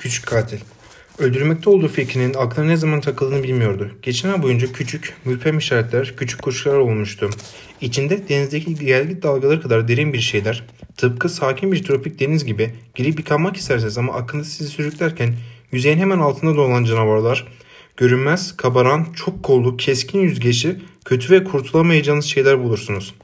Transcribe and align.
Küçük 0.00 0.26
katil. 0.26 0.58
Öldürmekte 1.18 1.70
olduğu 1.70 1.88
fikrinin 1.88 2.34
aklına 2.34 2.66
ne 2.66 2.76
zaman 2.76 3.00
takıldığını 3.00 3.42
bilmiyordu. 3.42 3.90
Geçen 4.02 4.28
ay 4.32 4.42
boyunca 4.42 4.72
küçük, 4.72 5.16
mürpem 5.24 5.58
işaretler, 5.58 6.16
küçük 6.16 6.42
kuşlar 6.42 6.74
olmuştu. 6.74 7.30
İçinde 7.80 8.28
denizdeki 8.28 8.74
gelgit 8.74 9.22
dalgaları 9.22 9.62
kadar 9.62 9.88
derin 9.88 10.12
bir 10.12 10.20
şeyler, 10.20 10.64
tıpkı 10.96 11.28
sakin 11.28 11.72
bir 11.72 11.84
tropik 11.84 12.20
deniz 12.20 12.44
gibi 12.44 12.74
girip 12.94 13.18
yıkanmak 13.18 13.56
isterseniz 13.56 13.98
ama 13.98 14.12
akında 14.12 14.44
sizi 14.44 14.70
sürüklerken 14.70 15.34
yüzeyin 15.72 15.98
hemen 15.98 16.18
altında 16.18 16.56
dolan 16.56 16.84
canavarlar, 16.84 17.46
görünmez, 17.96 18.56
kabaran, 18.56 19.06
çok 19.16 19.42
kollu, 19.42 19.76
keskin 19.76 20.20
yüzgeçli, 20.20 20.76
kötü 21.04 21.34
ve 21.34 21.44
kurtulamayacağınız 21.44 22.24
şeyler 22.24 22.62
bulursunuz. 22.62 23.14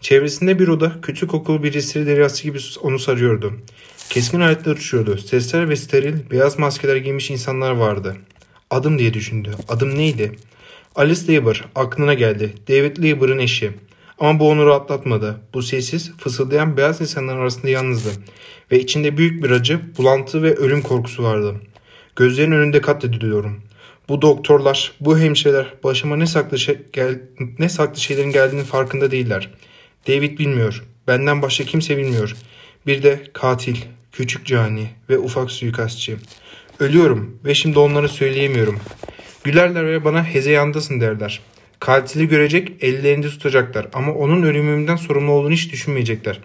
Çevresinde 0.00 0.58
bir 0.58 0.68
oda, 0.68 1.00
kötü 1.02 1.26
kokulu 1.26 1.62
bir 1.62 1.74
istiri 1.74 2.06
deryası 2.06 2.42
gibi 2.42 2.58
onu 2.82 2.98
sarıyordu. 2.98 3.52
Keskin 4.10 4.40
aletler 4.40 4.72
uçuyordu. 4.72 5.18
Sesler 5.18 5.68
ve 5.68 5.76
steril, 5.76 6.30
beyaz 6.30 6.58
maskeler 6.58 6.96
giymiş 6.96 7.30
insanlar 7.30 7.70
vardı. 7.70 8.16
Adım 8.70 8.98
diye 8.98 9.14
düşündü. 9.14 9.50
Adım 9.68 9.98
neydi? 9.98 10.32
Alice 10.94 11.28
Leiber 11.28 11.64
aklına 11.74 12.14
geldi. 12.14 12.54
David 12.68 13.02
Leiber'ın 13.02 13.38
eşi. 13.38 13.70
Ama 14.18 14.40
bu 14.40 14.48
onu 14.48 14.66
rahatlatmadı. 14.66 15.40
Bu 15.54 15.62
sessiz, 15.62 16.12
fısıldayan 16.18 16.76
beyaz 16.76 17.00
insanların 17.00 17.40
arasında 17.40 17.68
yalnızdı. 17.68 18.08
Ve 18.72 18.80
içinde 18.80 19.16
büyük 19.16 19.44
bir 19.44 19.50
acı, 19.50 19.80
bulantı 19.98 20.42
ve 20.42 20.54
ölüm 20.54 20.82
korkusu 20.82 21.22
vardı. 21.22 21.54
Gözlerin 22.16 22.52
önünde 22.52 22.80
katlediliyorum. 22.80 23.62
Bu 24.08 24.22
doktorlar, 24.22 24.92
bu 25.00 25.18
hemşireler 25.18 25.74
başıma 25.84 26.16
ne 26.16 26.26
saklı, 26.26 26.58
şey, 26.58 26.78
gel, 26.92 27.20
ne 27.58 27.68
saklı 27.68 28.00
şeylerin 28.00 28.30
geldiğinin 28.30 28.64
farkında 28.64 29.10
değiller. 29.10 29.50
David 30.08 30.38
bilmiyor. 30.38 30.84
Benden 31.06 31.42
başka 31.42 31.64
kimse 31.64 31.96
bilmiyor. 31.96 32.36
Bir 32.86 33.02
de 33.02 33.22
katil, 33.32 33.76
küçük 34.18 34.46
cani 34.46 34.88
ve 35.10 35.18
ufak 35.18 35.50
suikastçı. 35.50 36.16
Ölüyorum 36.80 37.38
ve 37.44 37.54
şimdi 37.54 37.78
onları 37.78 38.08
söyleyemiyorum. 38.08 38.80
Gülerler 39.44 39.86
ve 39.86 40.04
bana 40.04 40.24
hezeyandasın 40.24 41.00
derler. 41.00 41.40
Katili 41.80 42.28
görecek, 42.28 42.72
ellerinde 42.80 43.28
tutacaklar 43.28 43.88
ama 43.92 44.12
onun 44.12 44.42
ölümümden 44.42 44.96
sorumlu 44.96 45.32
olduğunu 45.32 45.52
hiç 45.52 45.72
düşünmeyecekler. 45.72 46.40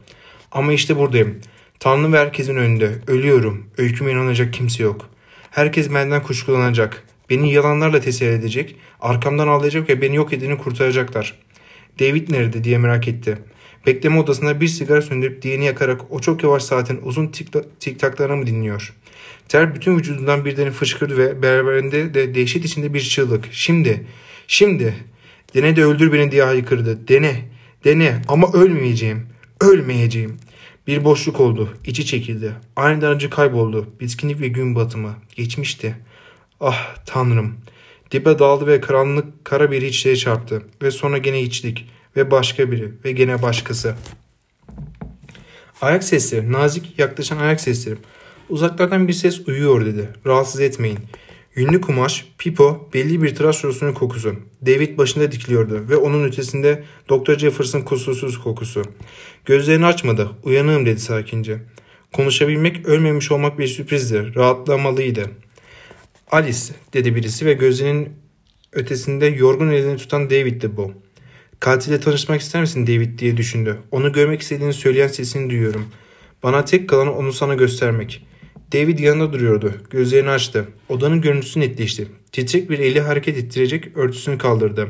Ama 0.52 0.74
işte 0.74 0.98
buradayım. 0.98 1.40
Tanrı 1.80 2.14
ve 2.14 2.20
herkesin 2.20 2.56
önünde. 2.56 2.92
Ölüyorum. 3.08 3.66
Öyküme 3.78 4.12
inanacak 4.12 4.54
kimse 4.54 4.84
yok. 4.84 5.10
Herkes 5.52 5.94
benden 5.94 6.24
kuşkulanacak. 6.24 7.04
Beni 7.30 7.54
yalanlarla 7.54 8.00
teselli 8.00 8.34
edecek, 8.34 8.76
arkamdan 9.02 9.48
ağlayacak 9.48 9.90
ve 9.90 10.02
beni 10.02 10.16
yok 10.16 10.34
edeni 10.34 10.58
kurtaracaklar. 10.58 11.40
David 12.00 12.32
nerede 12.32 12.64
diye 12.64 12.78
merak 12.78 13.08
etti. 13.08 13.38
Bekleme 13.86 14.20
odasında 14.20 14.62
bir 14.62 14.68
sigara 14.68 15.02
söndürüp 15.02 15.42
diğerini 15.42 15.66
yakarak 15.66 16.12
o 16.12 16.20
çok 16.20 16.44
yavaş 16.44 16.64
saatin 16.64 17.00
uzun 17.04 17.32
tiktaklarını 17.80 18.38
mı 18.38 18.48
dinliyor? 18.48 18.94
Ter 19.50 19.76
bütün 19.76 19.98
vücudundan 19.98 20.46
birden 20.46 20.72
fışkırdı 20.72 21.18
ve 21.18 21.42
beraberinde 21.42 22.14
de 22.14 22.36
dehşet 22.36 22.66
içinde 22.66 22.94
bir 22.94 23.02
çığlık. 23.02 23.46
Şimdi, 23.52 24.08
şimdi. 24.48 24.94
Dene 25.54 25.76
de 25.76 25.86
öldür 25.86 26.14
beni 26.14 26.32
diye 26.32 26.44
haykırdı. 26.44 27.08
Dene, 27.08 27.50
dene 27.86 28.22
ama 28.28 28.52
ölmeyeceğim, 28.54 29.28
ölmeyeceğim. 29.62 30.38
Bir 30.88 31.04
boşluk 31.04 31.40
oldu, 31.40 31.70
içi 31.86 32.06
çekildi. 32.06 32.54
Aniden 32.76 33.12
acı 33.12 33.30
kayboldu. 33.30 33.88
Bitkinlik 34.00 34.42
ve 34.42 34.48
gün 34.48 34.76
batımı. 34.76 35.16
Geçmişti. 35.36 35.96
Ah 36.60 36.96
tanrım. 37.06 37.56
Dibe 38.12 38.40
daldı 38.40 38.68
ve 38.68 38.82
karanlık 38.82 39.46
kara 39.46 39.72
bir 39.72 39.82
hiçliğe 39.82 40.16
çarptı. 40.16 40.64
Ve 40.82 40.92
sonra 40.92 41.18
gene 41.18 41.42
içlik 41.42 41.88
ve 42.16 42.32
başka 42.32 42.72
biri 42.72 42.92
ve 43.06 43.12
gene 43.12 43.42
başkası. 43.42 43.96
Ayak 45.82 46.04
sesleri, 46.04 46.52
nazik 46.52 47.00
yaklaşan 47.00 47.38
ayak 47.38 47.62
sesleri. 47.62 47.96
Uzaklardan 48.50 49.08
bir 49.08 49.14
ses 49.14 49.48
uyuyor 49.48 49.86
dedi. 49.86 50.10
Rahatsız 50.26 50.62
etmeyin. 50.62 51.00
Yünlü 51.56 51.82
kumaş, 51.82 52.26
pipo, 52.38 52.90
belli 52.94 53.24
bir 53.24 53.36
tıraş 53.36 53.64
rosunun 53.64 53.94
kokusu. 53.94 54.36
David 54.66 54.98
başında 54.98 55.32
dikiliyordu 55.32 55.90
ve 55.90 55.96
onun 55.96 56.24
ötesinde 56.24 56.84
Dr. 57.10 57.38
Jefferson 57.38 57.82
kusursuz 57.82 58.40
kokusu. 58.40 58.82
Gözlerini 59.46 59.86
açmadı. 59.86 60.30
Uyanığım 60.44 60.86
dedi 60.86 61.00
sakince. 61.00 61.60
Konuşabilmek, 62.14 62.86
ölmemiş 62.86 63.32
olmak 63.32 63.60
bir 63.60 63.68
sürprizdi. 63.68 64.36
Rahatlamalıydı. 64.36 65.30
Alice 66.32 66.74
dedi 66.94 67.16
birisi 67.16 67.46
ve 67.46 67.54
gözünün 67.54 68.10
ötesinde 68.72 69.26
yorgun 69.26 69.70
elini 69.70 69.98
tutan 69.98 70.30
David'di 70.30 70.78
bu. 70.78 70.92
Katille 71.64 72.00
tanışmak 72.00 72.42
ister 72.42 72.62
misin 72.62 72.88
David 72.88 73.20
diye 73.20 73.38
düşündü. 73.38 73.78
Onu 73.92 74.12
görmek 74.12 74.42
istediğini 74.42 74.74
söyleyen 74.74 75.08
sesini 75.08 75.50
duyuyorum. 75.50 75.86
Bana 76.44 76.66
tek 76.66 76.90
kalan 76.90 77.16
onu 77.16 77.34
sana 77.34 77.54
göstermek. 77.54 78.26
David 78.74 79.00
yanında 79.00 79.34
duruyordu. 79.34 79.74
Gözlerini 79.90 80.30
açtı. 80.30 80.68
Odanın 80.90 81.22
görüntüsü 81.22 81.60
netleşti. 81.60 82.08
Titrek 82.32 82.70
bir 82.70 82.80
eli 82.80 83.02
hareket 83.02 83.38
ettirecek 83.38 83.98
örtüsünü 83.98 84.38
kaldırdı. 84.38 84.90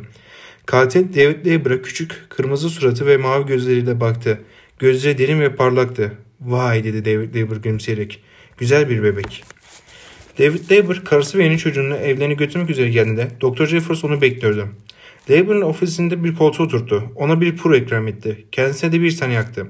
Katil 0.65 1.15
David 1.15 1.45
Labor'a 1.45 1.81
küçük, 1.81 2.25
kırmızı 2.29 2.69
suratı 2.69 3.05
ve 3.05 3.17
mavi 3.17 3.45
gözleriyle 3.45 3.99
baktı. 3.99 4.41
Gözleri 4.79 5.17
derin 5.17 5.39
ve 5.39 5.55
parlaktı. 5.55 6.11
Vay 6.41 6.83
dedi 6.83 7.05
David 7.05 7.35
Labor 7.35 7.55
gülümseyerek. 7.55 8.23
Güzel 8.57 8.89
bir 8.89 9.03
bebek. 9.03 9.43
David 10.39 10.71
Labor 10.71 11.01
karısı 11.05 11.37
ve 11.37 11.43
yeni 11.43 11.57
çocuğunu 11.57 11.95
evlerine 11.95 12.33
götürmek 12.33 12.69
üzere 12.69 12.89
geldiğinde 12.89 13.27
Dr. 13.41 13.65
Jeffers 13.65 14.03
onu 14.05 14.21
bekliyordu. 14.21 14.69
Labor'ın 15.29 15.61
ofisinde 15.61 16.23
bir 16.23 16.35
koltuğa 16.35 16.65
oturttu. 16.65 17.03
Ona 17.15 17.41
bir 17.41 17.57
puro 17.57 17.75
ikram 17.75 18.07
etti. 18.07 18.45
Kendisine 18.51 18.91
de 18.91 19.01
bir 19.01 19.17
tane 19.17 19.33
yaktı. 19.33 19.67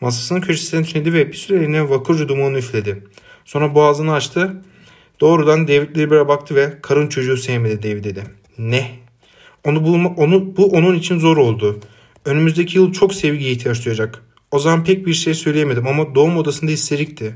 Masasının 0.00 0.40
köşesine 0.40 0.82
tünedi 0.82 1.12
ve 1.12 1.28
bir 1.28 1.36
süreliğine 1.36 1.90
vakurca 1.90 2.28
dumanı 2.28 2.58
üfledi. 2.58 3.04
Sonra 3.44 3.74
boğazını 3.74 4.12
açtı. 4.12 4.62
Doğrudan 5.20 5.68
David 5.68 5.96
Labor'a 5.96 6.28
baktı 6.28 6.54
ve 6.54 6.78
karın 6.82 7.08
çocuğu 7.08 7.36
sevmedi 7.36 7.82
David 7.82 8.04
dedi. 8.04 8.22
Ne? 8.58 8.90
Onu 9.64 9.84
bulma, 9.84 10.08
onu, 10.08 10.56
bu 10.56 10.66
onun 10.66 10.94
için 10.94 11.18
zor 11.18 11.36
oldu. 11.36 11.80
Önümüzdeki 12.24 12.78
yıl 12.78 12.92
çok 12.92 13.14
sevgiye 13.14 13.50
ihtiyaç 13.50 13.84
duyacak. 13.84 14.22
O 14.50 14.58
zaman 14.58 14.84
pek 14.84 15.06
bir 15.06 15.14
şey 15.14 15.34
söyleyemedim 15.34 15.86
ama 15.86 16.14
doğum 16.14 16.36
odasında 16.36 16.70
histerikti. 16.70 17.34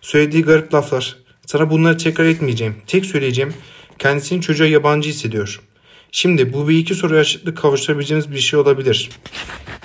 Söylediği 0.00 0.42
garip 0.42 0.74
laflar. 0.74 1.16
Sana 1.46 1.70
bunları 1.70 1.98
tekrar 1.98 2.24
etmeyeceğim. 2.24 2.74
Tek 2.86 3.06
söyleyeceğim 3.06 3.54
kendisini 3.98 4.40
çocuğa 4.40 4.66
yabancı 4.66 5.10
hissediyor. 5.10 5.60
Şimdi 6.12 6.52
bu 6.52 6.68
bir 6.68 6.78
iki 6.78 6.94
soruya 6.94 7.20
açıklık 7.20 7.58
kavuşturabileceğimiz 7.58 8.30
bir 8.30 8.38
şey 8.38 8.58
olabilir. 8.58 9.10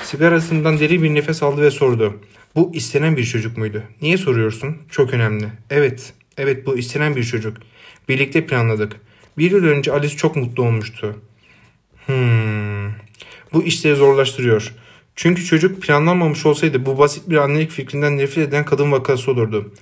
Sigarasından 0.03 0.79
deri 0.79 1.03
bir 1.03 1.15
nefes 1.15 1.43
aldı 1.43 1.61
ve 1.61 1.71
sordu. 1.71 2.19
Bu 2.55 2.71
istenen 2.73 3.17
bir 3.17 3.23
çocuk 3.23 3.57
muydu? 3.57 3.83
Niye 4.01 4.17
soruyorsun? 4.17 4.77
Çok 4.89 5.13
önemli. 5.13 5.47
Evet, 5.69 6.13
evet 6.37 6.65
bu 6.65 6.77
istenen 6.77 7.15
bir 7.15 7.23
çocuk. 7.23 7.57
Birlikte 8.09 8.45
planladık. 8.45 8.95
Bir 9.37 9.51
yıl 9.51 9.63
önce 9.63 9.91
Alice 9.91 10.17
çok 10.17 10.35
mutlu 10.35 10.63
olmuştu. 10.63 11.15
Hmm. 12.05 12.89
Bu 13.53 13.63
işleri 13.63 13.95
zorlaştırıyor. 13.95 14.73
Çünkü 15.15 15.45
çocuk 15.45 15.81
planlanmamış 15.81 16.45
olsaydı 16.45 16.85
bu 16.85 16.97
basit 16.97 17.29
bir 17.29 17.37
annelik 17.37 17.71
fikrinden 17.71 18.17
nefret 18.17 18.47
eden 18.47 18.65
kadın 18.65 18.91
vakası 18.91 19.31
olurdu. 19.31 19.73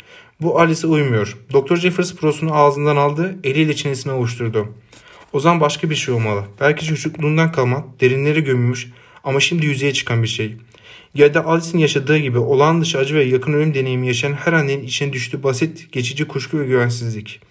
Bu 0.42 0.60
Alice'e 0.60 0.88
uymuyor. 0.88 1.38
Dr. 1.54 1.76
Jeffers 1.76 2.16
prosunu 2.16 2.56
ağzından 2.56 2.96
aldı, 2.96 3.36
eliyle 3.44 3.76
çenesine 3.76 4.14
ovuşturdu. 4.14 4.68
O 5.34 5.40
zaman 5.40 5.62
başka 5.62 5.90
bir 5.90 5.96
şey 5.96 6.14
olmalı. 6.14 6.44
Belki 6.60 6.86
çocukluğundan 6.86 7.52
kalma, 7.52 7.88
derinlere 8.02 8.40
gömülmüş 8.40 8.88
ama 9.24 9.40
şimdi 9.40 9.66
yüzeye 9.66 9.94
çıkan 9.94 10.24
bir 10.24 10.28
şey. 10.28 10.58
Ya 11.16 11.34
da 11.34 11.46
Alice'in 11.46 11.78
yaşadığı 11.78 12.18
gibi 12.18 12.38
olağan 12.38 12.82
dışı 12.82 12.98
acı 12.98 13.16
ve 13.16 13.24
yakın 13.24 13.54
ölüm 13.54 13.74
deneyimi 13.74 14.08
yaşayan 14.08 14.34
her 14.34 14.54
annenin 14.54 14.84
içine 14.84 15.14
düştüğü 15.14 15.44
basit, 15.44 15.92
geçici 15.92 16.28
kuşku 16.28 16.60
ve 16.60 16.66
güvensizlik. 16.66 17.42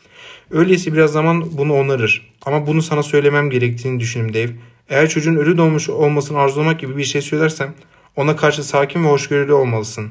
Öyleyse 0.51 0.93
biraz 0.93 1.13
zaman 1.13 1.59
bunu 1.59 1.75
onarır. 1.75 2.33
Ama 2.47 2.67
bunu 2.67 2.83
sana 2.83 3.03
söylemem 3.03 3.51
gerektiğini 3.51 4.01
düşündüm 4.01 4.35
Dave. 4.35 4.51
Eğer 4.89 5.09
çocuğun 5.09 5.37
ölü 5.37 5.57
doğmuş 5.57 5.89
olmasını 5.89 6.39
arzulamak 6.39 6.81
gibi 6.81 6.97
bir 6.97 7.05
şey 7.05 7.23
söylersem 7.23 7.75
ona 8.17 8.37
karşı 8.37 8.65
sakin 8.65 9.05
ve 9.05 9.09
hoşgörülü 9.09 9.53
olmalısın. 9.53 10.09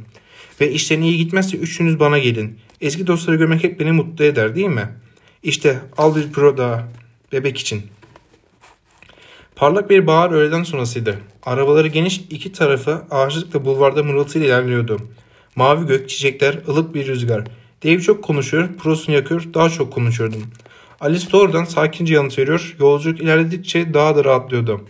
Ve 0.61 0.71
işlerin 0.71 1.01
iyi 1.01 1.17
gitmezse 1.17 1.57
üçünüz 1.57 1.99
bana 1.99 2.17
gelin. 2.17 2.57
Eski 2.81 3.07
dostları 3.07 3.35
görmek 3.35 3.63
hep 3.63 3.79
beni 3.79 3.91
mutlu 3.91 4.25
eder 4.25 4.55
değil 4.55 4.67
mi? 4.67 4.89
İşte 5.43 5.79
al 5.97 6.15
bir 6.15 6.31
pro 6.31 6.57
daha. 6.57 6.87
Bebek 7.31 7.57
için. 7.57 7.83
Parlak 9.55 9.89
bir 9.89 10.07
bahar 10.07 10.31
öğleden 10.31 10.63
sonrasıydı. 10.63 11.17
Arabaları 11.43 11.87
geniş 11.87 12.21
iki 12.29 12.51
tarafı 12.51 13.01
ağaçlıkla 13.11 13.65
bulvarda 13.65 14.03
mırıltıyla 14.03 14.47
ilerliyordu. 14.47 15.01
Mavi 15.55 15.87
gök, 15.87 16.09
çiçekler, 16.09 16.57
ılık 16.67 16.95
bir 16.95 17.07
rüzgar. 17.07 17.43
Dave 17.83 17.99
çok 17.99 18.23
konuşuyor, 18.23 18.69
prosunu 18.77 19.15
yakıyor, 19.15 19.43
daha 19.53 19.69
çok 19.69 19.93
konuşuyordum. 19.93 20.43
Alice 20.99 21.31
doğrudan 21.31 21.63
sakince 21.63 22.13
yanıt 22.13 22.39
veriyor, 22.39 22.75
yolculuk 22.79 23.21
ilerledikçe 23.21 23.93
daha 23.93 24.15
da 24.15 24.25
rahatlıyordu. 24.25 24.81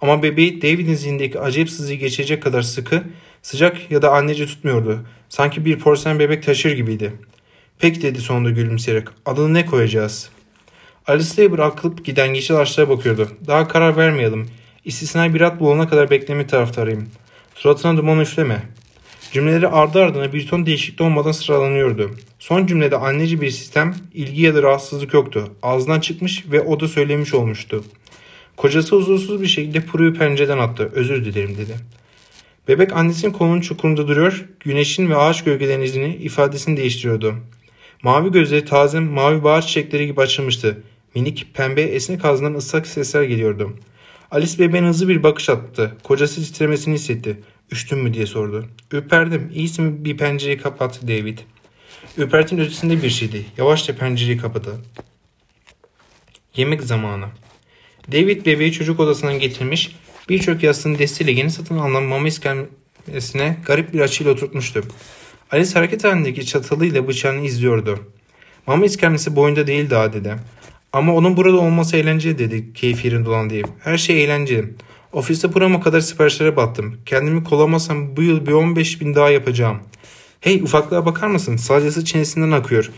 Ama 0.00 0.22
bebeği 0.22 0.62
David'in 0.62 0.94
zihnindeki 0.94 1.40
acayip 1.40 1.70
sızıyı 1.70 1.98
geçecek 1.98 2.42
kadar 2.42 2.62
sıkı, 2.62 3.02
sıcak 3.42 3.90
ya 3.90 4.02
da 4.02 4.12
anneci 4.12 4.46
tutmuyordu. 4.46 5.00
Sanki 5.28 5.64
bir 5.64 5.78
porselen 5.78 6.18
bebek 6.18 6.42
taşır 6.42 6.72
gibiydi. 6.72 7.12
Peki 7.78 8.02
dedi 8.02 8.20
sonunda 8.20 8.50
gülümseyerek. 8.50 9.08
Adını 9.26 9.54
ne 9.54 9.66
koyacağız? 9.66 10.30
Alice 11.06 11.42
Labor 11.42 11.58
akılıp 11.58 12.04
giden 12.04 12.34
yeşil 12.34 12.56
ağaçlara 12.56 12.88
bakıyordu. 12.88 13.28
Daha 13.46 13.68
karar 13.68 13.96
vermeyelim. 13.96 14.46
İstisnai 14.84 15.34
bir 15.34 15.40
at 15.40 15.60
bulana 15.60 15.88
kadar 15.88 16.10
bekleme 16.10 16.46
taraftarıyım. 16.46 17.08
Suratına 17.54 17.96
duman 17.96 18.20
üfleme. 18.20 18.62
Cümleleri 19.32 19.68
ardı 19.68 20.02
ardına 20.02 20.32
bir 20.32 20.46
ton 20.46 20.66
değişiklik 20.66 21.00
olmadan 21.00 21.32
sıralanıyordu. 21.32 22.10
Son 22.38 22.66
cümlede 22.66 22.96
anneci 22.96 23.40
bir 23.40 23.50
sistem, 23.50 23.94
ilgi 24.14 24.42
ya 24.42 24.54
da 24.54 24.62
rahatsızlık 24.62 25.14
yoktu. 25.14 25.48
Ağzından 25.62 26.00
çıkmış 26.00 26.44
ve 26.50 26.60
o 26.60 26.80
da 26.80 26.88
söylemiş 26.88 27.34
olmuştu. 27.34 27.84
Kocası 28.56 28.96
huzursuz 28.96 29.42
bir 29.42 29.46
şekilde 29.46 29.80
Puru'yu 29.80 30.14
pencereden 30.14 30.58
attı. 30.58 30.90
Özür 30.94 31.24
dilerim 31.24 31.56
dedi. 31.56 31.74
Bebek 32.68 32.92
annesinin 32.92 33.32
kolunun 33.32 33.60
çukurunda 33.60 34.08
duruyor, 34.08 34.44
güneşin 34.60 35.10
ve 35.10 35.16
ağaç 35.16 35.44
gölgelerinin 35.44 35.84
izini, 35.84 36.14
ifadesini 36.14 36.76
değiştiriyordu. 36.76 37.34
Mavi 38.02 38.32
gözleri 38.32 38.64
taze 38.64 39.00
mavi 39.00 39.44
bahar 39.44 39.62
çiçekleri 39.62 40.06
gibi 40.06 40.20
açılmıştı. 40.20 40.82
Minik, 41.16 41.54
pembe, 41.54 41.82
esnek 41.82 42.24
ağzından 42.24 42.54
ıslak 42.54 42.86
sesler 42.86 43.22
geliyordu. 43.22 43.76
Alice 44.30 44.58
bebeğin 44.58 44.84
hızlı 44.84 45.08
bir 45.08 45.22
bakış 45.22 45.48
attı. 45.48 45.96
Kocası 46.02 46.42
titremesini 46.42 46.94
hissetti. 46.94 47.40
Üştün 47.72 47.98
mü 47.98 48.14
diye 48.14 48.26
sordu. 48.26 48.66
Ürperdim. 48.92 49.50
İyisi 49.54 50.04
bir 50.04 50.16
pencereyi 50.16 50.58
kapat 50.58 51.02
David. 51.02 51.38
Ürpertin 52.16 52.58
ötesinde 52.58 53.02
bir 53.02 53.10
şeydi. 53.10 53.46
Yavaşça 53.58 53.96
pencereyi 53.96 54.38
kapadı. 54.38 54.80
Yemek 56.56 56.82
zamanı. 56.82 57.26
David 58.12 58.46
bebeği 58.46 58.72
çocuk 58.72 59.00
odasından 59.00 59.38
getirmiş, 59.38 59.96
birçok 60.28 60.62
yastığın 60.62 60.98
desteğiyle 60.98 61.40
yeni 61.40 61.50
satın 61.50 61.78
alınan 61.78 62.02
mama 62.02 62.28
iskemlesine 62.28 63.56
garip 63.66 63.94
bir 63.94 64.00
açıyla 64.00 64.32
oturtmuştu. 64.32 64.82
Alice 65.50 65.74
hareket 65.74 66.04
halindeki 66.04 66.46
çatalıyla 66.46 67.08
bıçağını 67.08 67.46
izliyordu. 67.46 67.98
Mama 68.66 68.84
iskemlesi 68.84 69.36
boyunda 69.36 69.66
değil 69.66 69.90
daha 69.90 70.12
dedi. 70.12 70.36
Ama 70.96 71.14
onun 71.14 71.36
burada 71.36 71.56
olması 71.56 71.96
eğlenceli 71.96 72.38
dedi 72.38 72.72
keyfi 72.72 73.24
dolan 73.24 73.50
deyip. 73.50 73.68
Her 73.84 73.98
şey 73.98 74.24
eğlenceli. 74.24 74.74
Ofiste 75.12 75.54
burama 75.54 75.80
kadar 75.80 76.00
siparişlere 76.00 76.56
battım. 76.56 76.96
Kendimi 77.06 77.44
kolamazsam 77.44 78.16
bu 78.16 78.22
yıl 78.22 78.46
bir 78.46 78.52
15 78.52 79.00
bin 79.00 79.14
daha 79.14 79.30
yapacağım. 79.30 79.78
Hey 80.40 80.62
ufaklığa 80.62 81.06
bakar 81.06 81.28
mısın? 81.28 81.56
Salyası 81.56 82.04
çenesinden 82.04 82.50
akıyor. 82.50 82.90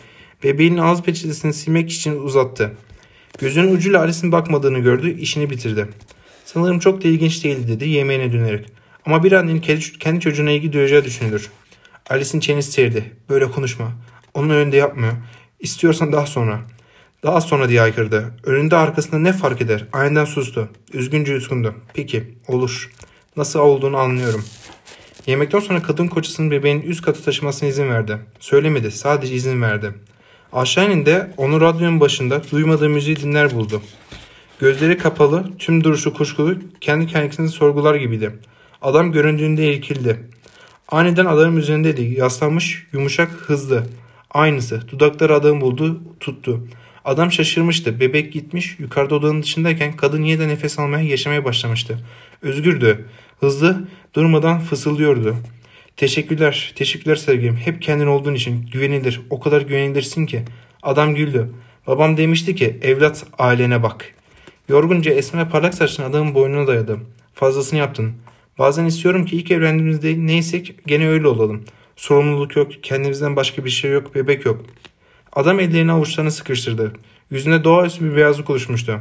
Bebeğin 0.44 0.78
ağız 0.78 1.02
peçetesini 1.02 1.52
silmek 1.52 1.92
için 1.92 2.20
uzattı. 2.20 2.72
Gözünün 3.38 3.74
ucuyla 3.74 4.00
Alice'in 4.00 4.32
bakmadığını 4.32 4.78
gördü, 4.78 5.18
işini 5.20 5.50
bitirdi. 5.50 5.88
Sanırım 6.44 6.78
çok 6.78 7.04
da 7.04 7.08
ilginç 7.08 7.44
değildi 7.44 7.68
dedi 7.68 7.88
yemeğine 7.88 8.32
dönerek. 8.32 8.66
Ama 9.06 9.24
bir 9.24 9.32
annenin 9.32 9.60
kendi 10.00 10.20
çocuğuna 10.20 10.50
ilgi 10.50 10.72
duyacağı 10.72 11.04
düşünülür. 11.04 11.50
Alice'in 12.10 12.40
çenesi 12.40 12.72
serdi. 12.72 13.04
Böyle 13.28 13.50
konuşma. 13.50 13.92
Onun 14.34 14.50
önünde 14.50 14.76
yapmıyor. 14.76 15.12
İstiyorsan 15.60 16.12
daha 16.12 16.26
sonra. 16.26 16.60
Daha 17.22 17.40
sonra 17.40 17.68
diye 17.68 17.82
aykırdı. 17.82 18.34
Önünde 18.44 18.76
arkasında 18.76 19.18
ne 19.18 19.32
fark 19.32 19.60
eder? 19.60 19.84
Aynen 19.92 20.24
sustu. 20.24 20.68
Üzgünce 20.92 21.32
yutkundu. 21.32 21.74
Peki, 21.94 22.34
olur. 22.48 22.90
Nasıl 23.36 23.58
olduğunu 23.58 23.96
anlıyorum. 23.96 24.44
Yemekten 25.26 25.60
sonra 25.60 25.82
kadın 25.82 26.06
kocasının 26.06 26.50
bebeğin 26.50 26.80
üst 26.80 27.02
katı 27.02 27.24
taşımasına 27.24 27.68
izin 27.68 27.88
verdi. 27.90 28.18
Söylemedi, 28.40 28.90
sadece 28.90 29.34
izin 29.34 29.62
verdi. 29.62 29.94
Aşağı 30.52 30.86
ininde 30.86 31.30
onu 31.36 31.60
radyonun 31.60 32.00
başında 32.00 32.42
duymadığı 32.50 32.88
müziği 32.88 33.16
dinler 33.16 33.50
buldu. 33.54 33.82
Gözleri 34.60 34.98
kapalı, 34.98 35.44
tüm 35.58 35.84
duruşu 35.84 36.14
kuşkulu, 36.14 36.54
kendi 36.80 37.06
kendisini 37.06 37.48
sorgular 37.48 37.94
gibiydi. 37.94 38.38
Adam 38.82 39.12
göründüğünde 39.12 39.74
irkildi. 39.74 40.28
Aniden 40.88 41.26
adamın 41.26 41.56
üzerindeydi. 41.56 42.02
Yaslanmış, 42.02 42.86
yumuşak, 42.92 43.30
hızlı. 43.30 43.86
Aynısı. 44.30 44.88
Dudakları 44.88 45.34
adamı 45.34 45.60
buldu, 45.60 46.00
tuttu. 46.20 46.68
Adam 47.08 47.32
şaşırmıştı. 47.32 48.00
Bebek 48.00 48.32
gitmiş. 48.32 48.76
Yukarıda 48.78 49.14
odanın 49.14 49.42
dışındayken 49.42 49.92
kadın 49.96 50.22
yeniden 50.22 50.48
nefes 50.48 50.78
almaya, 50.78 51.04
yaşamaya 51.04 51.44
başlamıştı. 51.44 51.98
Özgürdü. 52.42 53.04
Hızlı, 53.40 53.88
durmadan 54.14 54.60
fısıldıyordu. 54.60 55.36
Teşekkürler, 55.96 56.72
teşekkürler 56.76 57.16
sevgilim. 57.16 57.56
Hep 57.56 57.82
kendin 57.82 58.06
olduğun 58.06 58.34
için 58.34 58.66
güvenilir. 58.72 59.20
O 59.30 59.40
kadar 59.40 59.62
güvenilirsin 59.62 60.26
ki. 60.26 60.42
Adam 60.82 61.14
güldü. 61.14 61.50
Babam 61.86 62.16
demişti 62.16 62.54
ki 62.54 62.78
evlat 62.82 63.26
ailene 63.38 63.82
bak. 63.82 64.14
Yorgunca 64.68 65.12
esmer 65.12 65.50
parlak 65.50 65.74
saçını 65.74 66.06
adamın 66.06 66.34
boynuna 66.34 66.66
dayadı. 66.66 66.98
Fazlasını 67.34 67.78
yaptın. 67.78 68.12
Bazen 68.58 68.84
istiyorum 68.84 69.24
ki 69.24 69.36
ilk 69.36 69.50
evlendiğimizde 69.50 70.26
neysek 70.26 70.74
gene 70.86 71.08
öyle 71.08 71.28
olalım. 71.28 71.64
Sorumluluk 71.96 72.56
yok, 72.56 72.72
kendimizden 72.82 73.36
başka 73.36 73.64
bir 73.64 73.70
şey 73.70 73.90
yok, 73.90 74.14
bebek 74.14 74.46
yok. 74.46 74.64
Adam 75.38 75.60
ellerini 75.60 75.92
avuçlarına 75.92 76.30
sıkıştırdı. 76.30 76.92
Yüzünde 77.30 77.64
doğaüstü 77.64 78.04
bir 78.04 78.16
beyazlık 78.16 78.50
oluşmuştu. 78.50 79.00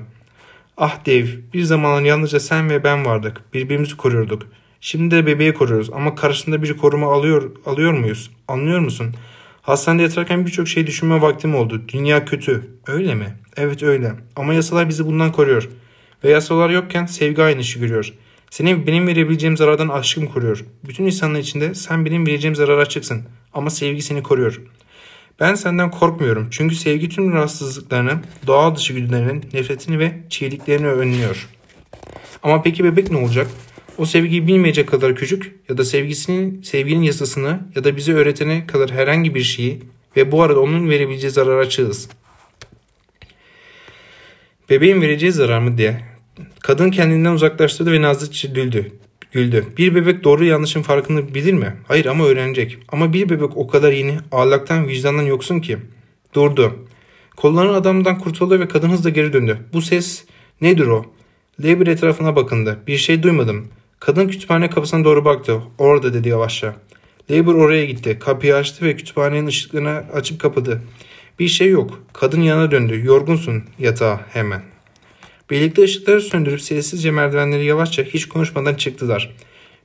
Ah 0.77 1.05
Dave, 1.05 1.27
bir 1.53 1.63
zamanlar 1.63 2.01
yalnızca 2.01 2.39
sen 2.39 2.69
ve 2.69 2.83
ben 2.83 3.05
vardık. 3.05 3.41
Birbirimizi 3.53 3.97
koruyorduk. 3.97 4.47
Şimdi 4.81 5.15
de 5.15 5.25
bebeği 5.25 5.53
koruyoruz 5.53 5.89
ama 5.93 6.15
karşısında 6.15 6.63
bir 6.63 6.77
koruma 6.77 7.13
alıyor, 7.13 7.51
alıyor 7.65 7.93
muyuz? 7.93 8.31
Anlıyor 8.47 8.79
musun? 8.79 9.13
Hastanede 9.61 10.03
yatarken 10.03 10.45
birçok 10.45 10.67
şey 10.67 10.87
düşünme 10.87 11.21
vaktim 11.21 11.55
oldu. 11.55 11.81
Dünya 11.87 12.25
kötü. 12.25 12.67
Öyle 12.87 13.15
mi? 13.15 13.37
Evet 13.55 13.83
öyle. 13.83 14.13
Ama 14.35 14.53
yasalar 14.53 14.89
bizi 14.89 15.05
bundan 15.05 15.31
koruyor. 15.31 15.69
Ve 16.23 16.29
yasalar 16.29 16.69
yokken 16.69 17.05
sevgi 17.05 17.43
aynı 17.43 17.61
işi 17.61 17.79
görüyor. 17.79 18.13
Senin 18.49 18.87
benim 18.87 19.07
verebileceğim 19.07 19.57
zarardan 19.57 19.87
aşkım 19.87 20.27
koruyor. 20.27 20.65
Bütün 20.87 21.05
insanlar 21.05 21.39
içinde 21.39 21.75
sen 21.75 22.05
benim 22.05 22.27
vereceğim 22.27 22.55
zarara 22.55 22.81
açıksın. 22.81 23.23
Ama 23.53 23.69
sevgi 23.69 24.01
seni 24.01 24.23
koruyor. 24.23 24.61
Ben 25.39 25.55
senden 25.55 25.91
korkmuyorum. 25.91 26.47
Çünkü 26.51 26.75
sevgi 26.75 27.09
tüm 27.09 27.33
rahatsızlıklarını, 27.33 28.19
doğal 28.47 28.75
dışı 28.75 28.93
güdülerinin, 28.93 29.43
nefretini 29.53 29.99
ve 29.99 30.11
çiğliklerini 30.29 30.87
önlüyor. 30.87 31.49
Ama 32.43 32.61
peki 32.61 32.83
bebek 32.83 33.11
ne 33.11 33.17
olacak? 33.17 33.47
O 33.97 34.05
sevgiyi 34.05 34.47
bilmeyecek 34.47 34.89
kadar 34.89 35.15
küçük 35.15 35.55
ya 35.69 35.77
da 35.77 35.85
sevgisinin, 35.85 36.61
sevginin 36.61 37.01
yasasını 37.01 37.59
ya 37.75 37.83
da 37.83 37.97
bize 37.97 38.13
öğretene 38.13 38.67
kadar 38.67 38.91
herhangi 38.91 39.35
bir 39.35 39.43
şeyi 39.43 39.79
ve 40.17 40.31
bu 40.31 40.43
arada 40.43 40.59
onun 40.59 40.89
verebileceği 40.89 41.31
zarar 41.31 41.57
açığız. 41.59 42.09
Bebeğin 44.69 45.01
vereceği 45.01 45.31
zarar 45.31 45.59
mı 45.59 45.77
diye. 45.77 46.01
Kadın 46.59 46.91
kendinden 46.91 47.31
uzaklaştırdı 47.31 47.91
ve 47.91 48.01
nazlıca 48.01 48.49
güldü. 48.49 48.91
Güldü. 49.31 49.65
Bir 49.77 49.95
bebek 49.95 50.23
doğru 50.23 50.45
yanlışın 50.45 50.81
farkını 50.81 51.33
bilir 51.33 51.53
mi? 51.53 51.73
Hayır 51.87 52.05
ama 52.05 52.25
öğrenecek. 52.25 52.77
Ama 52.87 53.13
bir 53.13 53.29
bebek 53.29 53.57
o 53.57 53.67
kadar 53.67 53.91
yeni, 53.91 54.17
ağırlıktan, 54.31 54.87
vicdandan 54.87 55.23
yoksun 55.23 55.59
ki. 55.59 55.77
Durdu. 56.33 56.87
Kollarını 57.35 57.75
adamdan 57.75 58.19
kurtuldu 58.19 58.59
ve 58.59 58.67
kadın 58.67 58.89
hızla 58.89 59.09
geri 59.09 59.33
döndü. 59.33 59.57
Bu 59.73 59.81
ses 59.81 60.25
nedir 60.61 60.87
o? 60.87 61.05
Labor 61.63 61.87
etrafına 61.87 62.35
bakındı. 62.35 62.79
Bir 62.87 62.97
şey 62.97 63.23
duymadım. 63.23 63.67
Kadın 63.99 64.27
kütüphane 64.27 64.69
kapısına 64.69 65.03
doğru 65.03 65.25
baktı. 65.25 65.61
Orada 65.77 66.13
dedi 66.13 66.29
yavaşça. 66.29 66.75
Labor 67.31 67.55
oraya 67.55 67.85
gitti. 67.85 68.19
Kapıyı 68.19 68.55
açtı 68.55 68.85
ve 68.85 68.95
kütüphanenin 68.95 69.47
ışıklarını 69.47 70.03
açıp 70.13 70.41
kapadı. 70.41 70.81
Bir 71.39 71.47
şey 71.47 71.69
yok. 71.69 71.99
Kadın 72.13 72.41
yana 72.41 72.71
döndü. 72.71 73.05
Yorgunsun 73.05 73.63
yatağa 73.79 74.21
hemen. 74.29 74.61
Birlikte 75.49 75.83
ışıkları 75.83 76.21
söndürüp 76.21 76.61
sessizce 76.61 77.11
merdivenleri 77.11 77.65
yavaşça 77.65 78.03
hiç 78.03 78.27
konuşmadan 78.27 78.75
çıktılar. 78.75 79.35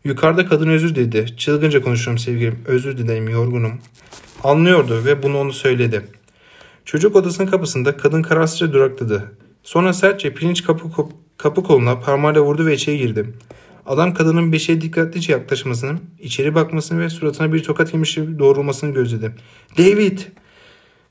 Yukarıda 0.05 0.47
kadın 0.47 0.69
özür 0.69 0.95
dedi. 0.95 1.27
Çılgınca 1.37 1.83
konuşuyorum 1.83 2.19
sevgilim. 2.19 2.59
Özür 2.67 2.99
dilerim 2.99 3.29
yorgunum. 3.29 3.79
Anlıyordu 4.45 5.05
ve 5.05 5.23
bunu 5.23 5.39
onu 5.39 5.53
söyledi. 5.53 6.03
Çocuk 6.85 7.17
odasının 7.17 7.47
kapısında 7.47 7.97
kadın 7.97 8.23
kararsızca 8.23 8.73
durakladı. 8.73 9.33
Sonra 9.63 9.93
sertçe 9.93 10.35
pirinç 10.35 10.65
kapı, 10.65 10.85
kapı 11.37 11.63
koluna 11.63 12.01
parmağıyla 12.01 12.43
vurdu 12.43 12.67
ve 12.67 12.75
içeri 12.75 12.99
girdi. 12.99 13.27
Adam 13.87 14.15
kadının 14.15 14.53
beşiğe 14.53 14.81
dikkatlice 14.81 15.33
yaklaşmasını, 15.33 15.99
içeri 16.21 16.55
bakmasını 16.55 17.01
ve 17.01 17.11
suratına 17.11 17.53
bir 17.53 17.63
tokat 17.63 17.95
yemiş 17.95 18.17
doğrulmasını 18.17 18.95
gözledi. 18.95 19.33
David! 19.79 20.19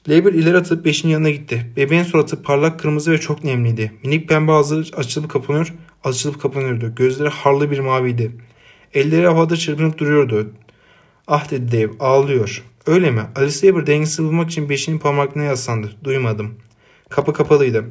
Label 0.10 0.34
ileri 0.34 0.58
atıp 0.58 0.86
beşin 0.86 1.10
yanına 1.10 1.30
gitti. 1.30 1.72
Bebeğin 1.78 2.04
suratı 2.04 2.44
parlak 2.44 2.80
kırmızı 2.80 3.12
ve 3.12 3.18
çok 3.18 3.44
nemliydi. 3.44 3.92
Minik 4.04 4.30
pembe 4.30 4.52
ağzı 4.52 4.84
açılıp 4.98 5.32
kapanıyor, 5.32 5.74
açılıp 6.04 6.42
kapanıyordu. 6.42 6.96
Gözleri 6.96 7.30
harlı 7.30 7.72
bir 7.72 7.80
maviydi. 7.80 8.32
Elleri 8.94 9.28
havada 9.28 9.56
çırpınıp 9.56 9.98
duruyordu. 9.98 10.52
Ah 11.28 11.52
dedi 11.52 11.72
Dave, 11.72 11.92
ağlıyor. 12.00 12.64
Öyle 12.86 13.12
mi? 13.12 13.22
Alice 13.36 13.68
Labor 13.68 13.88
dengesini 13.88 14.28
bulmak 14.28 14.50
için 14.50 14.70
beşinin 14.70 15.00
parmaklarına 15.00 15.48
yaslandı. 15.48 15.92
Duymadım. 16.04 16.56
Kapı 17.10 17.34
kapalıydı. 17.34 17.86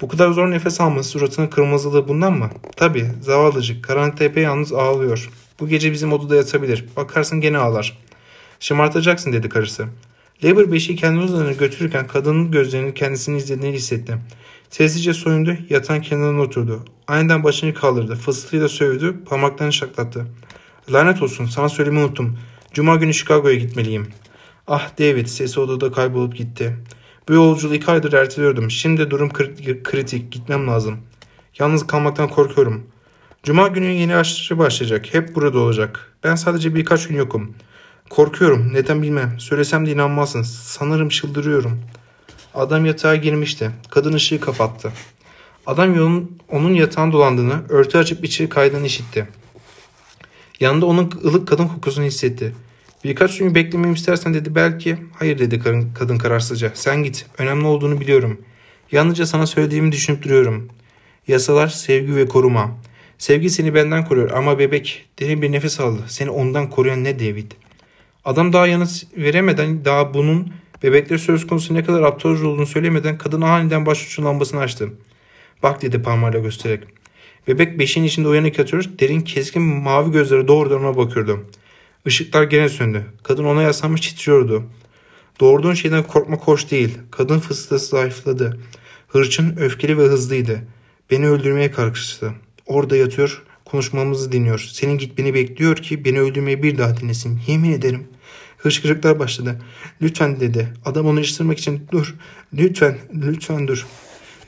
Bu 0.00 0.08
kadar 0.08 0.30
zor 0.30 0.50
nefes 0.50 0.80
alması 0.80 1.08
suratının 1.08 1.46
kırmızılığı 1.46 2.08
bundan 2.08 2.32
mı? 2.32 2.50
Tabi 2.76 3.06
zavallıcık 3.20 3.84
karanlıkta 3.84 4.40
yalnız 4.40 4.72
ağlıyor. 4.72 5.30
Bu 5.60 5.68
gece 5.68 5.92
bizim 5.92 6.12
odada 6.12 6.36
yatabilir. 6.36 6.84
Bakarsın 6.96 7.40
gene 7.40 7.58
ağlar. 7.58 7.98
Şımartacaksın 8.60 9.32
dedi 9.32 9.48
karısı. 9.48 9.86
Labor 10.44 10.72
beşiği 10.72 10.96
kendi 10.98 11.20
odalarına 11.20 11.52
götürürken 11.52 12.06
kadının 12.06 12.50
gözlerinin 12.50 12.92
kendisini 12.92 13.36
izlediğini 13.36 13.76
hissetti. 13.76 14.18
Sessizce 14.70 15.14
soyundu, 15.14 15.56
yatan 15.70 16.02
kenarına 16.02 16.40
oturdu. 16.40 16.84
Aniden 17.06 17.44
başını 17.44 17.74
kaldırdı, 17.74 18.14
fısıltıyla 18.14 18.68
sövdü, 18.68 19.24
parmaklarını 19.24 19.72
şaklattı. 19.72 20.26
Lanet 20.92 21.22
olsun, 21.22 21.46
sana 21.46 21.68
söylemeyi 21.68 22.06
unuttum. 22.06 22.38
Cuma 22.72 22.96
günü 22.96 23.14
Chicago'ya 23.14 23.54
gitmeliyim. 23.54 24.08
Ah 24.66 24.98
David, 24.98 25.26
sesi 25.26 25.60
odada 25.60 25.92
kaybolup 25.92 26.36
gitti. 26.36 26.76
Bu 27.28 27.32
yolculuğu 27.32 27.74
iki 27.74 27.90
aydır 27.90 28.12
erteliyordum. 28.12 28.70
Şimdi 28.70 29.10
durum 29.10 29.32
kritik. 29.82 30.32
Gitmem 30.32 30.66
lazım. 30.66 30.96
Yalnız 31.58 31.86
kalmaktan 31.86 32.28
korkuyorum. 32.28 32.86
Cuma 33.42 33.68
günü 33.68 33.86
yeni 33.86 34.16
aşçı 34.16 34.58
başlayacak. 34.58 35.14
Hep 35.14 35.34
burada 35.34 35.58
olacak. 35.58 36.12
Ben 36.24 36.34
sadece 36.34 36.74
birkaç 36.74 37.08
gün 37.08 37.16
yokum. 37.16 37.54
Korkuyorum. 38.10 38.70
Neden 38.72 39.02
bilmem. 39.02 39.34
Söylesem 39.38 39.86
de 39.86 39.92
inanmazsın. 39.92 40.42
Sanırım 40.42 41.08
çıldırıyorum. 41.08 41.80
Adam 42.54 42.86
yatağa 42.86 43.16
girmişti. 43.16 43.70
Kadın 43.90 44.12
ışığı 44.12 44.40
kapattı. 44.40 44.92
Adam 45.66 45.94
yolun, 45.94 46.38
onun 46.48 46.74
yatağın 46.74 47.12
dolandığını, 47.12 47.62
örtü 47.68 47.98
açıp 47.98 48.24
içeri 48.24 48.48
kaydığını 48.48 48.86
işitti. 48.86 49.28
Yanında 50.60 50.86
onun 50.86 51.12
ılık 51.24 51.48
kadın 51.48 51.68
kokusunu 51.68 52.04
hissetti. 52.04 52.54
Birkaç 53.04 53.38
gün 53.38 53.54
beklememi 53.54 53.94
istersen 53.94 54.34
dedi 54.34 54.54
belki. 54.54 54.96
Hayır 55.18 55.38
dedi 55.38 55.58
kadın, 55.58 55.92
kadın 55.94 56.18
kararsızca. 56.18 56.72
Sen 56.74 57.02
git. 57.02 57.26
Önemli 57.38 57.66
olduğunu 57.66 58.00
biliyorum. 58.00 58.40
Yalnızca 58.92 59.26
sana 59.26 59.46
söylediğimi 59.46 59.92
düşünüp 59.92 60.22
duruyorum. 60.22 60.68
Yasalar, 61.28 61.68
sevgi 61.68 62.16
ve 62.16 62.28
koruma. 62.28 62.78
Sevgi 63.18 63.50
seni 63.50 63.74
benden 63.74 64.04
koruyor 64.04 64.30
ama 64.30 64.58
bebek 64.58 65.08
derin 65.18 65.42
bir 65.42 65.52
nefes 65.52 65.80
aldı. 65.80 66.02
Seni 66.08 66.30
ondan 66.30 66.70
koruyan 66.70 67.04
ne 67.04 67.18
David? 67.18 67.52
Adam 68.24 68.52
daha 68.52 68.66
yanıt 68.66 69.04
veremeden 69.16 69.84
daha 69.84 70.14
bunun 70.14 70.52
bebekler 70.82 71.18
söz 71.18 71.46
konusu 71.46 71.74
ne 71.74 71.84
kadar 71.84 72.02
aptalca 72.02 72.46
olduğunu 72.46 72.66
söylemeden 72.66 73.18
kadın 73.18 73.40
aniden 73.40 73.86
başucu 73.86 74.24
lambasını 74.24 74.60
açtı. 74.60 74.88
Bak 75.62 75.82
dedi 75.82 76.02
parmağıyla 76.02 76.40
göstererek. 76.40 76.84
Bebek 77.48 77.78
beşiğin 77.78 78.06
içinde 78.06 78.28
uyanık 78.28 78.58
yatıyor. 78.58 78.84
Derin 79.00 79.20
keskin 79.20 79.62
mavi 79.62 80.12
gözleri 80.12 80.48
doğrudan 80.48 80.84
ona 80.84 80.96
bakıyordu. 80.96 81.44
Işıklar 82.06 82.42
gene 82.42 82.68
söndü. 82.68 83.06
Kadın 83.22 83.44
ona 83.44 83.62
yaslanmış 83.62 84.00
titriyordu. 84.00 84.64
Doğurduğun 85.40 85.74
şeyden 85.74 86.02
korkmak 86.02 86.40
hoş 86.40 86.70
değil. 86.70 86.98
Kadın 87.10 87.38
fıstığı 87.38 87.78
zayıfladı. 87.78 88.60
Hırçın, 89.08 89.56
öfkeli 89.56 89.98
ve 89.98 90.02
hızlıydı. 90.02 90.60
Beni 91.10 91.28
öldürmeye 91.28 91.70
kalkıştı. 91.70 92.32
Orada 92.66 92.96
yatıyor, 92.96 93.42
konuşmamızı 93.70 94.32
dinliyor. 94.32 94.68
Senin 94.72 94.98
gitmeni 94.98 95.34
bekliyor 95.34 95.76
ki 95.76 96.04
beni 96.04 96.20
öldürmeye 96.20 96.62
bir 96.62 96.78
daha 96.78 96.96
dinlesin. 96.96 97.40
Yemin 97.46 97.72
ederim. 97.72 98.08
Hırçkırıklar 98.58 99.18
başladı. 99.18 99.62
Lütfen 100.02 100.40
dedi. 100.40 100.68
Adam 100.84 101.06
onu 101.06 101.20
iştirmek 101.20 101.58
için 101.58 101.88
dur. 101.92 102.14
Lütfen, 102.54 102.98
lütfen 103.14 103.68
dur. 103.68 103.86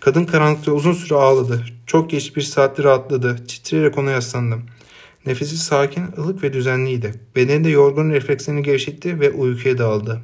Kadın 0.00 0.24
karanlıkta 0.24 0.72
uzun 0.72 0.92
süre 0.92 1.14
ağladı. 1.14 1.64
Çok 1.86 2.10
geç 2.10 2.36
bir 2.36 2.42
saattir 2.42 2.84
rahatladı. 2.84 3.36
Titreyerek 3.46 3.98
ona 3.98 4.10
yaslandım. 4.10 4.62
Nefesi 5.26 5.58
sakin, 5.58 6.04
ılık 6.18 6.42
ve 6.42 6.52
düzenliydi. 6.52 7.14
Bedeni 7.36 7.64
de 7.64 7.68
yorgun 7.68 8.10
reflekslerini 8.10 8.62
gevşetti 8.62 9.20
ve 9.20 9.30
uykuya 9.30 9.78
daldı. 9.78 10.20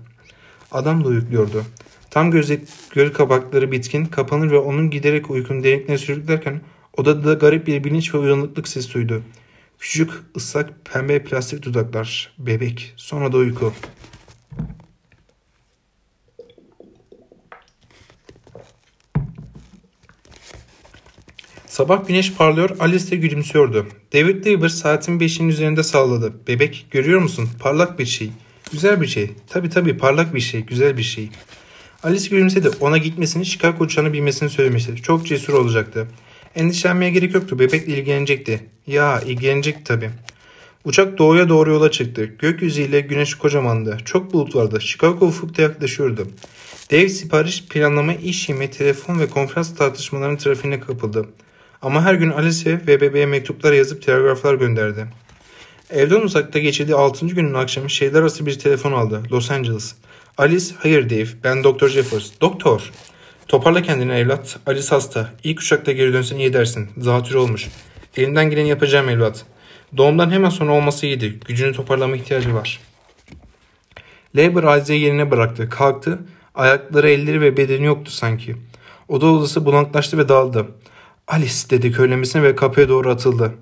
Adam 0.72 1.04
da 1.04 1.08
uyukluyordu. 1.08 1.64
Tam 2.10 2.30
gözü, 2.30 2.60
göz 2.94 3.12
kapakları 3.12 3.72
bitkin, 3.72 4.04
kapanır 4.04 4.50
ve 4.50 4.58
onun 4.58 4.90
giderek 4.90 5.30
uykunun 5.30 5.64
derinliklerine 5.64 5.98
sürüklerken 5.98 6.60
odada 6.96 7.34
garip 7.34 7.66
bir 7.66 7.84
bilinç 7.84 8.14
ve 8.14 8.18
uyanıklık 8.18 8.68
sesi 8.68 8.94
duydu. 8.94 9.22
Küçük, 9.78 10.10
ıslak, 10.36 10.84
pembe 10.84 11.24
plastik 11.24 11.62
dudaklar. 11.62 12.34
Bebek. 12.38 12.94
Sonra 12.96 13.32
da 13.32 13.36
uyku. 13.36 13.72
Sabah 21.66 22.06
güneş 22.08 22.32
parlıyor, 22.32 22.70
Alice 22.80 23.10
de 23.10 23.16
gülümsüyordu. 23.16 23.86
David 24.12 24.46
Lieber 24.46 24.68
saatin 24.68 25.20
beşinin 25.20 25.48
üzerinde 25.48 25.82
salladı. 25.82 26.32
Bebek, 26.48 26.86
görüyor 26.90 27.20
musun? 27.20 27.48
Parlak 27.60 27.98
bir 27.98 28.06
şey. 28.06 28.30
Güzel 28.72 29.00
bir 29.00 29.06
şey. 29.06 29.30
Tabii 29.48 29.70
tabii 29.70 29.98
parlak 29.98 30.34
bir 30.34 30.40
şey, 30.40 30.60
güzel 30.60 30.96
bir 30.96 31.02
şey. 31.02 31.30
Alice 32.02 32.28
gülümsedi. 32.28 32.70
Ona 32.80 32.98
gitmesini, 32.98 33.46
Chicago 33.46 33.84
uçağını 33.84 34.12
bilmesini 34.12 34.50
söylemişti. 34.50 34.96
Çok 34.96 35.26
cesur 35.26 35.52
olacaktı. 35.52 36.08
Endişelenmeye 36.56 37.10
gerek 37.10 37.34
yoktu. 37.34 37.58
Bebekle 37.58 37.92
ilgilenecekti. 37.92 38.60
Ya 38.86 39.20
ilgilenecekti 39.20 39.84
tabii. 39.84 40.10
Uçak 40.84 41.18
doğuya 41.18 41.48
doğru 41.48 41.70
yola 41.70 41.90
çıktı. 41.90 42.24
Gökyüzüyle 42.24 43.00
güneş 43.00 43.34
kocamandı. 43.34 43.98
Çok 44.04 44.32
bulut 44.32 44.56
vardı. 44.56 44.80
Chicago 44.80 45.26
ufukta 45.26 45.62
yaklaşıyordu. 45.62 46.28
Dev 46.90 47.08
sipariş, 47.08 47.64
planlama, 47.64 48.14
iş 48.14 48.48
yeme, 48.48 48.70
telefon 48.70 49.20
ve 49.20 49.28
konferans 49.28 49.74
tartışmalarının 49.74 50.36
trafiğine 50.36 50.80
kapıldı. 50.80 51.28
Ama 51.82 52.04
her 52.04 52.14
gün 52.14 52.30
Alice 52.30 52.80
ve 52.86 53.00
bebeğe 53.00 53.26
mektuplar 53.26 53.72
yazıp 53.72 54.02
telgraflar 54.02 54.54
gönderdi. 54.54 55.06
Evden 55.90 56.20
uzakta 56.20 56.58
geçirdiği 56.58 56.94
6. 56.94 57.26
günün 57.26 57.54
akşamı 57.54 57.90
şeyler 57.90 58.20
arası 58.20 58.46
bir 58.46 58.58
telefon 58.58 58.92
aldı. 58.92 59.22
Los 59.32 59.50
Angeles. 59.50 59.94
Alice, 60.38 60.74
hayır 60.78 61.10
Dave, 61.10 61.28
ben 61.44 61.64
Doktor 61.64 61.88
Jeffers. 61.88 62.30
Doktor. 62.40 62.90
Toparla 63.48 63.82
kendini 63.82 64.12
evlat. 64.12 64.58
Alice 64.66 64.88
hasta. 64.88 65.30
İlk 65.44 65.60
uçakta 65.60 65.92
geri 65.92 66.12
dönsen 66.12 66.38
iyi 66.38 66.52
dersin. 66.52 66.88
Zatürre 66.96 67.38
olmuş. 67.38 67.68
Elimden 68.16 68.50
geleni 68.50 68.68
yapacağım 68.68 69.08
evlat. 69.08 69.44
Doğumdan 69.96 70.30
hemen 70.30 70.48
sonra 70.48 70.72
olması 70.72 71.06
iyiydi. 71.06 71.40
Gücünü 71.46 71.72
toparlama 71.72 72.16
ihtiyacı 72.16 72.54
var. 72.54 72.80
Labor 74.36 74.64
Alice'yi 74.64 75.00
yerine 75.00 75.30
bıraktı. 75.30 75.68
Kalktı. 75.68 76.18
Ayakları, 76.54 77.10
elleri 77.10 77.40
ve 77.40 77.56
bedeni 77.56 77.86
yoktu 77.86 78.10
sanki. 78.10 78.56
Oda 79.08 79.26
odası 79.26 79.64
bulanklaştı 79.64 80.18
ve 80.18 80.28
dağıldı. 80.28 80.66
Alice 81.28 81.70
dedi 81.70 81.92
köylemesine 81.92 82.42
ve 82.42 82.56
kapıya 82.56 82.88
doğru 82.88 83.10
atıldı. 83.10 83.54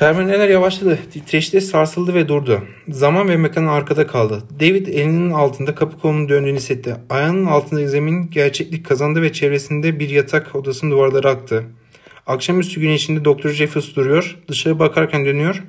Pervaneler 0.00 0.48
yavaşladı, 0.48 0.98
titreşti, 1.12 1.60
sarsıldı 1.60 2.14
ve 2.14 2.28
durdu. 2.28 2.62
Zaman 2.88 3.28
ve 3.28 3.36
mekan 3.36 3.66
arkada 3.66 4.06
kaldı. 4.06 4.42
David 4.60 4.86
elinin 4.86 5.30
altında 5.30 5.74
kapı 5.74 5.98
kolunun 5.98 6.28
döndüğünü 6.28 6.56
hissetti. 6.56 6.96
Ayağının 7.10 7.46
altındaki 7.46 7.88
zemin 7.88 8.30
gerçeklik 8.30 8.86
kazandı 8.86 9.22
ve 9.22 9.32
çevresinde 9.32 10.00
bir 10.00 10.10
yatak 10.10 10.56
odasının 10.56 10.90
duvarları 10.90 11.28
aktı. 11.28 11.64
Akşamüstü 12.26 12.80
güneşinde 12.80 13.24
Doktor 13.24 13.50
Jeffers 13.50 13.96
duruyor, 13.96 14.36
dışarı 14.48 14.78
bakarken 14.78 15.24
dönüyor. 15.24 15.62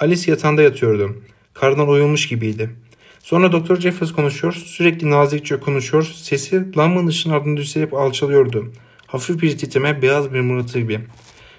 Alice 0.00 0.30
yatağında 0.30 0.62
yatıyordu. 0.62 1.16
Kardan 1.54 1.88
oyulmuş 1.88 2.28
gibiydi. 2.28 2.70
Sonra 3.22 3.52
Doktor 3.52 3.76
Jeffers 3.76 4.12
konuşuyor, 4.12 4.52
sürekli 4.52 5.10
nazikçe 5.10 5.60
konuşuyor. 5.60 6.12
Sesi 6.14 6.76
lambanın 6.76 7.06
ışığın 7.06 7.30
ardında 7.30 7.60
düşerek 7.60 7.92
alçalıyordu. 7.92 8.72
Hafif 9.06 9.42
bir 9.42 9.58
titreme, 9.58 10.02
beyaz 10.02 10.34
bir 10.34 10.40
mırıltı 10.40 10.78
gibi. 10.78 11.00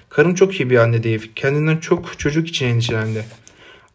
Karım 0.09 0.35
çok 0.35 0.59
iyi 0.59 0.69
bir 0.69 0.77
anne 0.77 1.03
Dave. 1.03 1.21
Kendinden 1.35 1.77
çok 1.77 2.19
çocuk 2.19 2.47
için 2.47 2.65
endişelendi. 2.65 3.25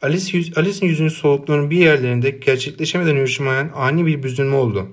Alice, 0.03 0.39
yüz, 0.39 0.59
Alice'in 0.59 0.91
yüzünün 0.91 1.09
soluklarının 1.09 1.71
bir 1.71 1.77
yerlerinde 1.77 2.31
gerçekleşemeden 2.31 3.17
yürüşmeyen 3.17 3.71
ani 3.75 4.07
bir 4.07 4.23
büzülme 4.23 4.57
oldu. 4.57 4.89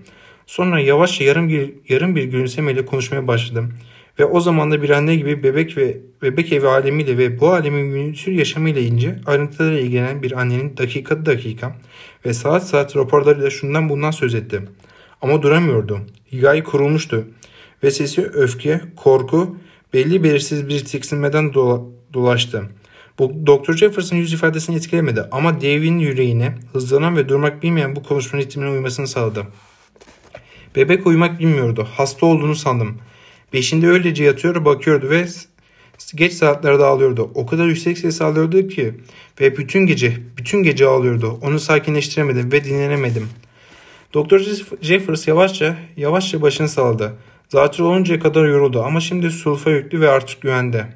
Sonra 0.48 0.80
yavaşça 0.80 1.24
yarım 1.24 1.50
bir, 1.50 1.74
yarım 1.90 2.16
bir 2.16 2.24
gülümsemeyle 2.24 2.86
konuşmaya 2.86 3.28
başladım. 3.28 3.74
Ve 4.20 4.26
o 4.26 4.40
zaman 4.40 4.72
da 4.72 4.82
bir 4.82 4.90
anne 4.90 5.16
gibi 5.16 5.44
bebek 5.44 5.78
ve 5.78 5.98
bebek 6.22 6.54
evi 6.54 6.68
alemiyle 6.68 7.18
ve 7.18 7.40
bu 7.40 7.52
alemin 7.52 7.86
minütür 7.86 8.32
yaşamıyla 8.32 8.82
ince 8.82 9.20
ayrıntılarıyla 9.26 9.82
ilgilenen 9.82 10.24
bir 10.24 10.42
annenin 10.42 10.78
dakika 10.78 11.26
dakika 11.26 11.76
ve 12.26 12.34
saat 12.34 12.68
saat 12.68 12.96
raporlarıyla 12.96 13.50
şundan 13.50 13.90
bundan 13.90 14.12
söz 14.12 14.36
etti. 14.36 14.62
Ama 15.22 15.42
duramıyordu. 15.42 16.00
Hikaye 16.32 16.64
kurulmuştu. 16.64 17.28
Ve 17.84 17.92
sesi 17.92 18.22
öfke, 18.22 18.82
korku 18.96 19.58
belli 19.94 20.24
belirsiz 20.24 20.70
bir 20.70 20.86
tiksinmeden 20.86 21.54
dola, 21.54 21.82
dolaştı. 22.14 22.64
Bu 23.20 23.34
Dr. 23.48 23.74
Jefferson 23.74 24.18
yüz 24.18 24.34
ifadesini 24.34 24.76
etkilemedi 24.76 25.24
ama 25.32 25.62
Dave'in 25.62 26.00
yüreğine 26.00 26.56
hızlanan 26.74 27.18
ve 27.18 27.30
durmak 27.30 27.64
bilmeyen 27.64 27.96
bu 27.96 28.04
konuşmanın 28.04 28.44
ritmine 28.44 28.70
uymasını 28.70 29.08
sağladı. 29.08 29.48
Bebek 30.76 31.08
uyumak 31.08 31.40
bilmiyordu. 31.40 31.88
Hasta 31.92 32.26
olduğunu 32.26 32.56
sandım. 32.56 32.98
Beşinde 33.54 33.88
öylece 33.88 34.24
yatıyor 34.24 34.66
bakıyordu 34.66 35.10
ve 35.10 35.26
geç 36.16 36.34
saatlerde 36.34 36.84
ağlıyordu. 36.84 37.32
O 37.36 37.46
kadar 37.46 37.68
yüksek 37.68 37.98
ses 37.98 38.22
ağlıyordu 38.22 38.68
ki 38.68 38.94
ve 39.42 39.58
bütün 39.58 39.80
gece, 39.80 40.18
bütün 40.38 40.64
gece 40.64 40.86
ağlıyordu. 40.86 41.40
Onu 41.42 41.60
sakinleştiremedim 41.60 42.52
ve 42.52 42.64
dinlenemedim. 42.64 43.30
Doktor 44.14 44.42
Jeffers 44.82 45.28
yavaşça, 45.28 45.78
yavaşça 45.98 46.42
başını 46.42 46.70
salladı. 46.70 47.14
Zatürre 47.52 47.84
oluncaya 47.84 48.20
kadar 48.20 48.46
yoruldu 48.46 48.84
ama 48.84 49.00
şimdi 49.00 49.32
sulfa 49.32 49.72
yüklü 49.72 50.02
ve 50.02 50.10
artık 50.10 50.42
güvende. 50.42 50.88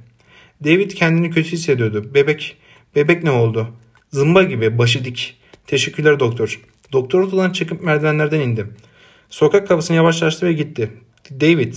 David 0.64 0.92
kendini 0.92 1.32
kötü 1.32 1.52
hissediyordu. 1.52 2.14
Bebek, 2.14 2.58
bebek 2.96 3.24
ne 3.24 3.32
oldu? 3.32 3.68
Zımba 4.12 4.44
gibi, 4.44 4.78
başı 4.78 5.06
dik. 5.06 5.38
Teşekkürler 5.68 6.20
doktor. 6.20 6.62
Doktor 6.94 7.22
odadan 7.22 7.52
çıkıp 7.52 7.84
merdivenlerden 7.84 8.40
indi. 8.40 8.66
Sokak 9.30 9.68
kapısını 9.68 9.98
yavaşlaştı 9.98 10.46
ve 10.46 10.54
gitti. 10.54 10.92
David. 11.32 11.74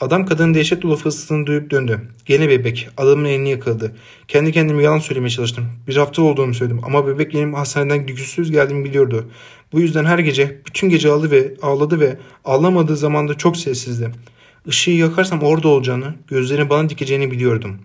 Adam 0.00 0.26
kadının 0.26 0.54
dehşet 0.54 0.82
dolu 0.82 0.96
fısıltını 0.96 1.46
duyup 1.46 1.70
döndü. 1.70 2.00
Gene 2.26 2.48
bebek. 2.48 2.88
Adamın 2.96 3.24
elini 3.24 3.50
yakaladı. 3.50 3.96
Kendi 4.28 4.52
kendime 4.52 4.82
yalan 4.82 4.98
söylemeye 4.98 5.30
çalıştım. 5.30 5.68
Bir 5.88 5.96
hafta 5.96 6.22
olduğunu 6.22 6.54
söyledim 6.54 6.80
ama 6.84 7.06
bebek 7.06 7.34
benim 7.34 7.54
hastaneden 7.54 8.06
güçsüz 8.06 8.50
geldiğimi 8.50 8.84
biliyordu. 8.84 9.30
Bu 9.74 9.80
yüzden 9.80 10.04
her 10.04 10.18
gece 10.18 10.60
bütün 10.66 10.88
gece 10.88 11.08
ağladı 11.08 11.30
ve 11.30 11.54
ağladı 11.62 12.00
ve 12.00 12.16
ağlamadığı 12.44 12.96
zaman 12.96 13.28
da 13.28 13.34
çok 13.34 13.56
sessizdi. 13.56 14.10
Işığı 14.66 14.90
yakarsam 14.90 15.42
orada 15.42 15.68
olacağını, 15.68 16.14
gözlerini 16.28 16.70
bana 16.70 16.88
dikeceğini 16.88 17.30
biliyordum. 17.30 17.80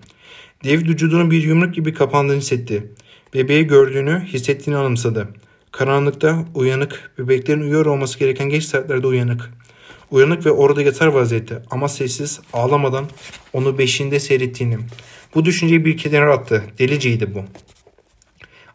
David 0.66 0.88
vücudunun 0.88 1.32
bir 1.32 1.44
yumruk 1.44 1.74
gibi 1.74 1.94
kapandığını 1.94 2.38
hissetti. 2.38 2.92
Bebeği 3.34 3.68
gördüğünü, 3.68 4.26
hissettiğini 4.26 4.80
anımsadı. 4.80 5.28
Karanlıkta 5.72 6.46
uyanık, 6.56 7.12
bebeklerin 7.18 7.62
uyuyor 7.62 7.86
olması 7.86 8.20
gereken 8.20 8.50
geç 8.50 8.64
saatlerde 8.64 9.08
uyanık. 9.08 9.54
Uyanık 10.12 10.46
ve 10.46 10.52
orada 10.52 10.82
yatar 10.82 11.08
vaziyette 11.08 11.64
ama 11.72 11.88
sessiz, 11.88 12.40
ağlamadan 12.54 13.06
onu 13.54 13.78
beşiğinde 13.78 14.20
seyrettiğini. 14.20 14.78
Bu 15.36 15.46
düşünceyi 15.46 15.86
bir 15.86 15.98
kenara 15.98 16.34
attı. 16.34 16.64
Deliceydi 16.80 17.36
bu. 17.36 17.44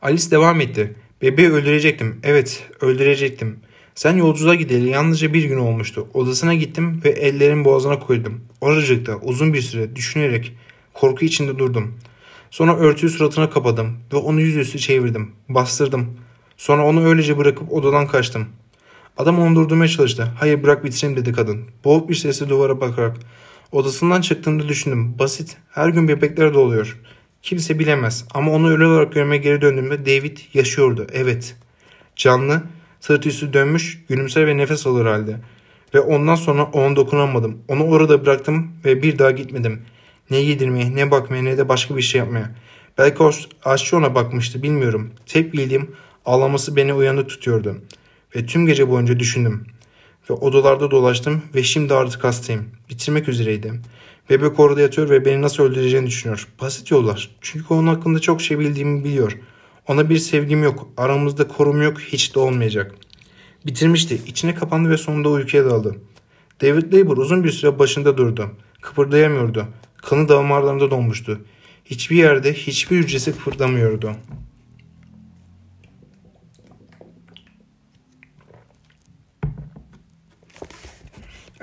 Alice 0.03 0.31
devam 0.31 0.61
etti. 0.61 1.04
Bebeği 1.25 1.51
öldürecektim. 1.51 2.21
Evet, 2.23 2.67
öldürecektim. 2.81 3.57
Sen 3.95 4.17
yolculuğa 4.17 4.55
gideli 4.55 4.89
yalnızca 4.89 5.35
bir 5.35 5.45
gün 5.45 5.59
olmuştu. 5.59 6.09
Odasına 6.15 6.55
gittim 6.55 7.01
ve 7.05 7.11
ellerimi 7.11 7.65
boğazına 7.65 7.99
koydum. 7.99 8.41
Oracıkta 8.61 9.17
uzun 9.17 9.55
bir 9.55 9.61
süre 9.61 9.97
düşünerek 9.97 10.53
korku 10.95 11.25
içinde 11.25 11.59
durdum. 11.59 11.95
Sonra 12.51 12.77
örtüyü 12.77 13.13
suratına 13.13 13.51
kapadım 13.51 13.97
ve 14.13 14.17
onu 14.17 14.41
yüzüstü 14.41 14.79
çevirdim. 14.79 15.33
Bastırdım. 15.49 16.19
Sonra 16.57 16.87
onu 16.87 17.07
öylece 17.07 17.39
bırakıp 17.39 17.73
odadan 17.73 18.07
kaçtım. 18.07 18.47
Adam 19.17 19.39
onu 19.39 19.57
durdurmaya 19.57 19.89
çalıştı. 19.89 20.33
Hayır 20.39 20.63
bırak 20.63 20.85
bitireyim 20.85 21.17
dedi 21.17 21.33
kadın. 21.33 21.61
Boğuk 21.85 22.09
bir 22.09 22.15
sesle 22.15 22.49
duvara 22.49 22.81
bakarak. 22.81 23.17
Odasından 23.73 24.21
çıktığımda 24.21 24.69
düşündüm. 24.69 25.19
Basit. 25.19 25.57
Her 25.71 25.89
gün 25.89 26.09
bebekler 26.09 26.55
doğuyor. 26.55 27.01
Kimse 27.45 27.79
bilemez. 27.79 28.25
Ama 28.35 28.53
onu 28.53 28.71
ölü 28.71 28.87
olarak 28.87 29.13
görmeye 29.13 29.37
geri 29.37 29.61
döndüğümde 29.61 30.07
David 30.07 30.39
yaşıyordu. 30.55 31.07
Evet. 31.13 31.57
Canlı, 32.17 32.63
sırt 33.01 33.27
üstü 33.27 33.53
dönmüş, 33.53 34.05
gülümser 34.09 34.47
ve 34.47 34.57
nefes 34.57 34.87
alır 34.87 35.07
halde. 35.07 35.37
Ve 35.95 36.01
ondan 36.01 36.35
sonra 36.35 36.65
ona 36.65 36.97
dokunamadım. 36.97 37.59
Onu 37.69 37.85
orada 37.85 38.27
bıraktım 38.27 38.73
ve 38.85 39.03
bir 39.03 39.19
daha 39.19 39.31
gitmedim. 39.31 39.83
Ne 40.31 40.37
yedirmeye, 40.37 40.97
ne 40.97 41.11
bakmaya, 41.11 41.43
ne 41.43 41.59
de 41.59 41.69
başka 41.69 41.97
bir 41.97 42.03
şey 42.03 42.19
yapmaya. 42.19 42.51
Belki 42.99 43.25
aşçı 43.65 43.97
ona 43.97 44.15
bakmıştı, 44.15 44.63
bilmiyorum. 44.63 45.11
Tek 45.27 45.53
bildiğim 45.53 45.91
ağlaması 46.25 46.77
beni 46.77 46.95
uyanık 46.95 47.29
tutuyordu. 47.29 47.77
Ve 48.37 48.47
tüm 48.47 48.67
gece 48.67 48.89
boyunca 48.89 49.19
düşündüm. 49.19 49.67
Ve 50.31 50.35
odalarda 50.35 50.91
dolaştım 50.91 51.43
ve 51.55 51.63
şimdi 51.63 51.95
artık 51.95 52.25
hastayım. 52.25 52.65
Bitirmek 52.91 53.29
üzereydim. 53.29 53.83
Bebek 54.31 54.61
orada 54.61 54.81
yatıyor 54.81 55.11
ve 55.11 55.25
beni 55.25 55.43
nasıl 55.43 55.63
öldüreceğini 55.63 56.07
düşünüyor. 56.07 56.49
Basit 56.61 56.91
yollar. 56.91 57.31
Çünkü 57.41 57.75
onun 57.75 57.87
hakkında 57.87 58.19
çok 58.19 58.43
şey 58.43 58.59
bildiğimi 58.59 59.05
biliyor. 59.05 59.39
Ona 59.89 60.11
bir 60.11 60.19
sevgim 60.19 60.63
yok. 60.63 60.89
Aramızda 60.97 61.49
korum 61.49 61.83
yok. 61.83 62.01
Hiç 62.01 62.35
de 62.35 62.39
olmayacak. 62.39 62.95
Bitirmişti. 63.67 64.21
İçine 64.27 64.55
kapandı 64.55 64.91
ve 64.91 64.97
sonunda 64.97 65.29
uykuya 65.29 65.65
daldı. 65.65 65.97
David 66.63 66.93
Labor 66.93 67.17
uzun 67.17 67.45
bir 67.45 67.51
süre 67.51 67.79
başında 67.79 68.17
durdu. 68.17 68.51
Kıpırdayamıyordu. 68.81 69.67
Kanı 69.97 70.29
damarlarında 70.29 70.91
donmuştu. 70.91 71.41
Hiçbir 71.85 72.17
yerde 72.17 72.53
hiçbir 72.53 72.97
hücresi 72.97 73.33
kıpırdamıyordu. 73.33 74.13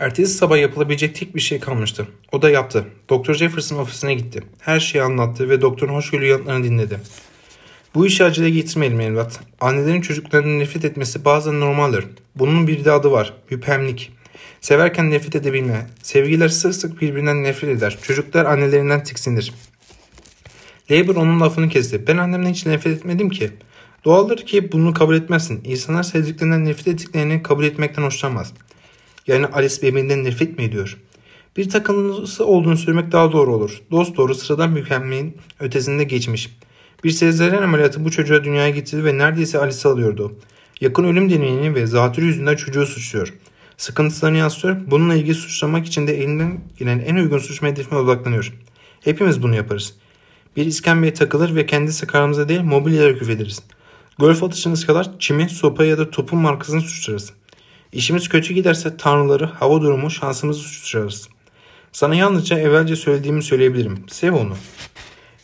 Ertesi 0.02 0.34
sabah 0.34 0.58
yapılabilecek 0.58 1.16
tek 1.16 1.36
bir 1.36 1.42
şey 1.42 1.60
kalmıştı. 1.60 2.08
O 2.32 2.42
da 2.42 2.50
yaptı. 2.50 2.86
Doktor 3.10 3.34
Jefferson 3.34 3.78
ofisine 3.78 4.14
gitti. 4.14 4.44
Her 4.60 4.80
şeyi 4.80 5.04
anlattı 5.04 5.50
ve 5.50 5.62
doktorun 5.62 5.94
hoşgörülü 5.94 6.28
yanıtlarını 6.28 6.64
dinledi. 6.64 7.00
Bu 7.96 8.08
işi 8.08 8.24
acele 8.24 8.50
getirmeyelim 8.50 9.02
evlat. 9.02 9.40
Annelerin 9.60 10.02
çocuklarının 10.02 10.60
nefret 10.60 10.86
etmesi 10.86 11.26
bazen 11.26 11.60
normaldir. 11.60 12.06
Bunun 12.36 12.68
bir 12.68 12.86
de 12.86 12.92
adı 12.92 13.12
var. 13.12 13.34
Hüpemlik. 13.52 14.12
Severken 14.62 15.12
nefret 15.12 15.36
edebilme. 15.36 15.88
Sevgiler 16.04 16.50
sık 16.50 16.76
sık 16.76 17.02
birbirinden 17.02 17.44
nefret 17.44 17.78
eder. 17.78 17.98
Çocuklar 18.02 18.46
annelerinden 18.46 19.04
tiksinir. 19.04 19.54
Labor 20.92 21.16
onun 21.16 21.42
lafını 21.42 21.70
kesti. 21.70 22.08
Ben 22.08 22.18
annemden 22.18 22.50
hiç 22.50 22.66
nefret 22.66 22.98
etmedim 22.98 23.30
ki. 23.30 23.50
Doğaldır 24.06 24.38
ki 24.38 24.72
bunu 24.72 24.94
kabul 24.94 25.16
etmezsin. 25.16 25.62
İnsanlar 25.66 26.04
sevdiklerinden 26.04 26.66
nefret 26.66 26.88
ettiklerini 26.88 27.44
kabul 27.44 27.64
etmekten 27.64 28.04
hoşlanmaz. 28.04 28.54
Yani 29.32 29.46
Alice 29.46 29.82
bebeğinden 29.82 30.24
nefret 30.24 30.58
mi 30.58 30.64
ediyor? 30.64 30.98
Bir 31.58 31.70
takıntısı 31.70 32.46
olduğunu 32.46 32.78
söylemek 32.78 33.12
daha 33.12 33.32
doğru 33.32 33.56
olur. 33.56 33.82
Dost 33.92 34.18
doğru 34.18 34.36
sıradan 34.36 34.72
mükemmelin 34.72 35.38
ötesinde 35.60 36.04
geçmiş. 36.04 36.58
Bir 37.04 37.10
sezaryen 37.10 37.62
ameliyatı 37.62 38.06
bu 38.06 38.12
çocuğa 38.12 38.44
dünyaya 38.44 38.70
getirdi 38.70 39.06
ve 39.06 39.18
neredeyse 39.18 39.60
Alice'i 39.60 39.92
alıyordu. 39.92 40.36
Yakın 40.82 41.04
ölüm 41.04 41.30
deneyini 41.30 41.76
ve 41.76 41.88
zatürre 41.88 42.26
yüzünden 42.26 42.56
çocuğu 42.56 42.86
suçluyor. 42.86 43.34
Sıkıntılarını 43.78 44.38
yansıtıyor. 44.38 44.78
Bununla 44.88 45.16
ilgili 45.16 45.36
suçlamak 45.36 45.86
için 45.86 46.08
de 46.08 46.24
elinden 46.24 46.60
gelen 46.80 47.00
en 47.00 47.16
uygun 47.16 47.38
suçma 47.38 47.68
hedefine 47.68 48.00
odaklanıyor. 48.00 48.54
Hepimiz 49.02 49.44
bunu 49.44 49.56
yaparız. 49.56 49.94
Bir 50.56 50.66
iskembeye 50.66 51.14
takılır 51.14 51.56
ve 51.56 51.66
kendisi 51.66 52.08
kararımıza 52.08 52.50
değil 52.50 52.62
mobilyalara 52.62 53.18
küfederiz. 53.18 53.64
Golf 54.20 54.44
atışınız 54.44 54.86
kadar 54.86 55.20
çimi, 55.20 55.50
sopa 55.50 55.86
ya 55.86 55.98
da 55.98 56.10
topun 56.10 56.40
markasını 56.40 56.82
suçlarız. 56.82 57.34
İşimiz 57.94 58.30
kötü 58.30 58.54
giderse 58.54 58.98
tanrıları, 58.98 59.46
hava 59.46 59.82
durumu, 59.82 60.12
şansımızı 60.12 60.60
suçlarız. 60.60 61.30
Sana 61.92 62.16
yalnızca 62.16 62.60
evvelce 62.60 62.96
söylediğimi 62.96 63.44
söyleyebilirim. 63.44 64.04
Sev 64.08 64.34
onu. 64.34 64.56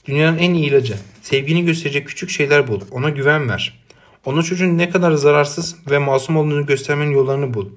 Dünyanın 0.05 0.37
en 0.37 0.53
iyi 0.53 0.69
ilacı. 0.69 0.95
Sevgini 1.21 1.65
gösterecek 1.65 2.07
küçük 2.07 2.29
şeyler 2.29 2.67
bul. 2.67 2.81
Ona 2.91 3.09
güven 3.09 3.49
ver. 3.49 3.79
Ona 4.25 4.43
çocuğun 4.43 4.77
ne 4.77 4.89
kadar 4.89 5.11
zararsız 5.11 5.75
ve 5.89 5.97
masum 5.97 6.37
olduğunu 6.37 6.65
göstermenin 6.65 7.11
yollarını 7.11 7.53
bul. 7.53 7.69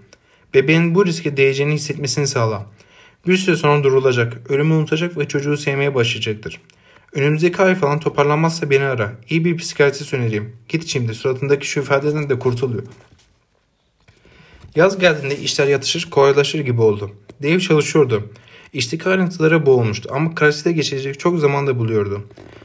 Bebeğin 0.55 0.95
bu 0.95 1.07
riske 1.07 1.37
değeceğini 1.37 1.75
hissetmesini 1.75 2.27
sağla. 2.27 2.67
Bir 3.27 3.37
süre 3.37 3.57
sonra 3.57 3.85
durulacak, 3.85 4.51
ölümü 4.51 4.75
unutacak 4.75 5.19
ve 5.19 5.29
çocuğu 5.29 5.57
sevmeye 5.57 5.95
başlayacaktır. 5.95 6.61
Önümüzdeki 7.13 7.63
ay 7.63 7.75
falan 7.75 8.01
toparlanmazsa 8.01 8.71
beni 8.71 8.85
ara. 8.85 9.13
İyi 9.31 9.45
bir 9.45 9.57
psikiyatrist 9.57 10.15
önereyim. 10.15 10.57
Git 10.69 10.87
şimdi 10.87 11.15
suratındaki 11.15 11.67
şu 11.67 11.81
ifadeden 11.81 12.29
de 12.29 12.39
kurtuluyor. 12.39 12.83
Yaz 14.77 14.99
geldiğinde 14.99 15.39
işler 15.39 15.67
yatışır, 15.67 16.11
kolaylaşır 16.11 16.61
gibi 16.61 16.81
oldu. 16.81 17.11
Dave 17.43 17.61
çalışıyordu. 17.61 18.31
İşteki 18.73 19.09
ayrıntılara 19.09 19.67
boğulmuştu 19.67 20.11
ama 20.13 20.35
karşısına 20.35 20.73
geçecek 20.73 21.21
çok 21.21 21.39
zaman 21.39 21.67
da 21.67 21.79
buluyordu. 21.79 22.23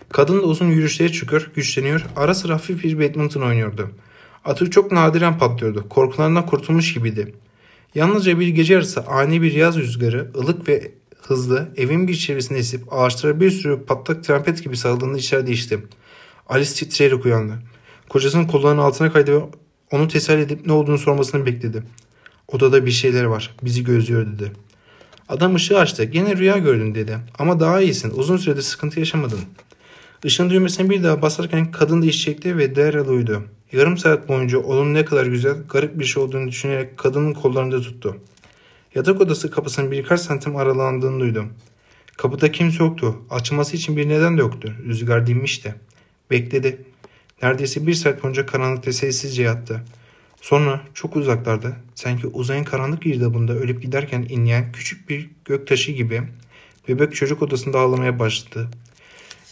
Kadın 0.09 0.37
da 0.37 0.41
uzun 0.41 0.69
yürüyüşlere 0.69 1.11
çıkıyor, 1.11 1.51
güçleniyor, 1.55 2.05
ara 2.15 2.33
sıra 2.33 2.53
hafif 2.53 2.83
bir 2.83 2.99
badminton 2.99 3.41
oynuyordu. 3.41 3.89
Atı 4.45 4.69
çok 4.69 4.91
nadiren 4.91 5.37
patlıyordu, 5.37 5.89
korkularından 5.89 6.45
kurtulmuş 6.45 6.93
gibiydi. 6.93 7.33
Yalnızca 7.95 8.39
bir 8.39 8.47
gece 8.47 8.73
yarısı 8.73 9.01
ani 9.07 9.41
bir 9.41 9.53
yaz 9.53 9.77
rüzgarı, 9.77 10.31
ılık 10.35 10.69
ve 10.69 10.91
hızlı 11.21 11.69
evin 11.77 12.07
bir 12.07 12.15
çevresinde 12.15 12.59
esip 12.59 12.93
ağaçlara 12.93 13.39
bir 13.39 13.51
sürü 13.51 13.85
patlak 13.85 14.23
trompet 14.23 14.63
gibi 14.63 14.77
saldığında 14.77 15.17
işler 15.17 15.47
değişti. 15.47 15.79
Alice 16.49 16.73
titreyerek 16.73 17.25
uyandı. 17.25 17.53
Kocasının 18.09 18.47
kollarının 18.47 18.81
altına 18.81 19.13
kaydı 19.13 19.35
ve 19.35 19.43
onu 19.95 20.07
teselli 20.07 20.41
edip 20.41 20.65
ne 20.65 20.73
olduğunu 20.73 20.97
sormasını 20.97 21.45
bekledi. 21.45 21.83
Odada 22.47 22.85
bir 22.85 22.91
şeyler 22.91 23.23
var. 23.23 23.55
Bizi 23.63 23.83
gözlüyor 23.83 24.27
dedi. 24.27 24.51
Adam 25.29 25.55
ışığı 25.55 25.79
açtı. 25.79 26.03
Gene 26.03 26.37
rüya 26.37 26.57
gördün 26.57 26.95
dedi. 26.95 27.17
Ama 27.39 27.59
daha 27.59 27.81
iyisin. 27.81 28.11
Uzun 28.15 28.37
süredir 28.37 28.61
sıkıntı 28.61 28.99
yaşamadın. 28.99 29.39
Işığın 30.23 30.49
düğmesine 30.49 30.89
bir 30.89 31.03
daha 31.03 31.21
basarken 31.21 31.71
kadın 31.71 32.01
da 32.01 32.05
iş 32.05 32.23
çekti 32.23 32.57
ve 32.57 32.75
derhal 32.75 33.07
uyudu. 33.07 33.43
Yarım 33.71 33.97
saat 33.97 34.29
boyunca 34.29 34.57
onun 34.59 34.93
ne 34.93 35.05
kadar 35.05 35.25
güzel, 35.25 35.55
garip 35.69 35.99
bir 35.99 36.05
şey 36.05 36.23
olduğunu 36.23 36.47
düşünerek 36.47 36.97
kadının 36.97 37.33
kollarında 37.33 37.81
tuttu. 37.81 38.17
Yatak 38.95 39.21
odası 39.21 39.51
kapısının 39.51 39.91
birkaç 39.91 40.21
santim 40.21 40.55
aralandığını 40.55 41.19
duydu. 41.19 41.45
Kapıda 42.17 42.51
kimse 42.51 42.83
yoktu. 42.83 43.15
Açılması 43.29 43.77
için 43.77 43.97
bir 43.97 44.09
neden 44.09 44.37
de 44.37 44.41
yoktu. 44.41 44.73
Rüzgar 44.87 45.27
dinmişti. 45.27 45.75
Bekledi. 46.31 46.77
Neredeyse 47.41 47.87
bir 47.87 47.93
saat 47.93 48.23
boyunca 48.23 48.45
karanlıkta 48.45 48.93
sessizce 48.93 49.43
yattı. 49.43 49.81
Sonra 50.41 50.81
çok 50.93 51.15
uzaklarda 51.15 51.75
sanki 51.95 52.27
uzayın 52.27 52.63
karanlık 52.63 53.01
girdabında 53.01 53.53
ölüp 53.53 53.81
giderken 53.81 54.25
inleyen 54.29 54.71
küçük 54.71 55.09
bir 55.09 55.29
gök 55.45 55.67
taşı 55.67 55.91
gibi 55.91 56.23
bebek 56.87 57.15
çocuk 57.15 57.41
odasında 57.41 57.79
ağlamaya 57.79 58.19
başladı. 58.19 58.69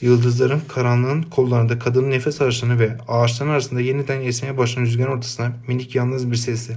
Yıldızların 0.01 0.61
karanlığın 0.67 1.21
kollarında 1.21 1.79
kadının 1.79 2.11
nefes 2.11 2.41
alışını 2.41 2.79
ve 2.79 2.97
ağaçların 3.07 3.51
arasında 3.51 3.81
yeniden 3.81 4.21
esmeye 4.21 4.57
başlayan 4.57 4.85
rüzgarın 4.85 5.11
ortasına 5.11 5.53
minik 5.67 5.95
yalnız 5.95 6.31
bir 6.31 6.35
sesi. 6.35 6.75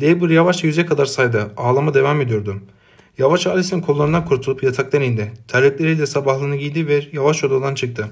Labor 0.00 0.30
yavaşça 0.30 0.66
yüze 0.66 0.86
kadar 0.86 1.06
saydı. 1.06 1.52
Ağlama 1.56 1.94
devam 1.94 2.20
ediyordu. 2.20 2.62
Yavaş 3.18 3.46
Alice'in 3.46 3.80
kollarından 3.80 4.24
kurtulup 4.24 4.62
yataktan 4.62 5.02
indi. 5.02 5.32
Terlikleriyle 5.48 6.06
sabahlığını 6.06 6.56
giydi 6.56 6.86
ve 6.86 7.02
yavaş 7.12 7.44
odadan 7.44 7.74
çıktı. 7.74 8.08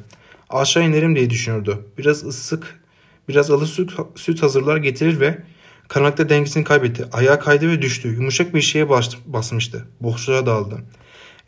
Aşağı 0.50 0.84
inerim 0.84 1.16
diye 1.16 1.30
düşünüyordu. 1.30 1.86
Biraz 1.98 2.24
ısık, 2.24 2.80
biraz 3.28 3.50
alı 3.50 3.66
süt, 3.66 3.92
süt 4.16 4.42
hazırlar 4.42 4.76
getirir 4.76 5.20
ve 5.20 5.38
karanlıkta 5.88 6.28
dengesini 6.28 6.64
kaybetti. 6.64 7.04
Ayağa 7.12 7.38
kaydı 7.38 7.68
ve 7.68 7.82
düştü. 7.82 8.08
Yumuşak 8.08 8.54
bir 8.54 8.60
şeye 8.60 8.88
bas, 8.88 9.14
basmıştı. 9.26 9.88
Boşluğa 10.00 10.46
daldı. 10.46 10.82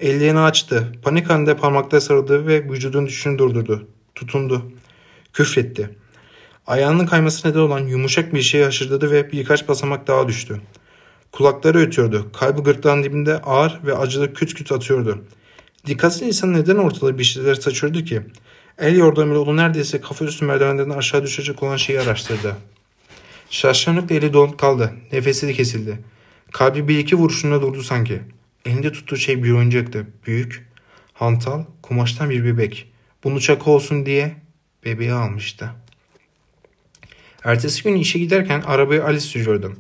Ellerini 0.01 0.39
açtı. 0.39 0.93
Panik 1.03 1.31
halinde 1.31 1.57
parmakla 1.57 2.01
sarıldı 2.01 2.47
ve 2.47 2.65
vücudun 2.71 3.07
düşüşünü 3.07 3.39
durdurdu. 3.39 3.89
Tutundu. 4.15 4.73
Küfretti. 5.33 5.91
Ayağının 6.67 7.07
kayması 7.07 7.49
neden 7.49 7.59
olan 7.59 7.81
yumuşak 7.81 8.35
bir 8.35 8.43
şeye 8.43 8.65
haşırdadı 8.65 9.11
ve 9.11 9.33
birkaç 9.33 9.69
basamak 9.69 10.07
daha 10.07 10.29
düştü. 10.29 10.61
Kulakları 11.33 11.79
ötüyordu. 11.79 12.33
Kalbi 12.33 12.63
gırtlağın 12.63 13.03
dibinde 13.03 13.41
ağır 13.41 13.81
ve 13.85 13.97
acılı 13.97 14.35
küt 14.35 14.55
küt 14.55 14.73
atıyordu. 14.73 15.25
Dikkatsiz 15.87 16.23
insan 16.23 16.53
neden 16.53 16.77
ortada 16.77 17.19
bir 17.19 17.25
şeyler 17.25 17.55
saçıyordu 17.55 18.05
ki? 18.05 18.23
El 18.81 18.97
yordamıyla 18.97 19.41
onu 19.41 19.57
neredeyse 19.57 20.01
kafa 20.01 20.25
üstü 20.25 20.45
merdivenden 20.45 20.91
aşağı 20.91 21.23
düşecek 21.23 21.63
olan 21.63 21.77
şeyi 21.77 22.01
araştırdı. 22.01 22.57
Şaşkınlıkla 23.51 24.15
eli 24.15 24.33
donup 24.33 24.59
kaldı. 24.59 24.93
Nefesi 25.13 25.49
de 25.49 25.53
kesildi. 25.53 25.99
Kalbi 26.53 26.89
bir 26.89 26.99
iki 26.99 27.17
vuruşunda 27.17 27.63
durdu 27.63 27.83
sanki. 27.83 28.21
Elinde 28.65 28.93
tuttuğu 28.93 29.17
şey 29.17 29.43
bir 29.43 29.53
oyuncaktı. 29.53 30.07
Büyük, 30.27 30.69
hantal, 31.15 31.65
kumaştan 31.83 32.31
bir 32.31 32.45
bebek. 32.45 32.93
Bunu 33.25 33.41
çaka 33.41 33.71
olsun 33.71 34.07
diye 34.07 34.37
bebeği 34.85 35.13
almıştı. 35.13 35.71
Ertesi 37.45 37.83
gün 37.83 37.95
işe 37.95 38.19
giderken 38.19 38.61
arabayı 38.61 39.05
Alice 39.05 39.21
sürüyordu. 39.21 39.77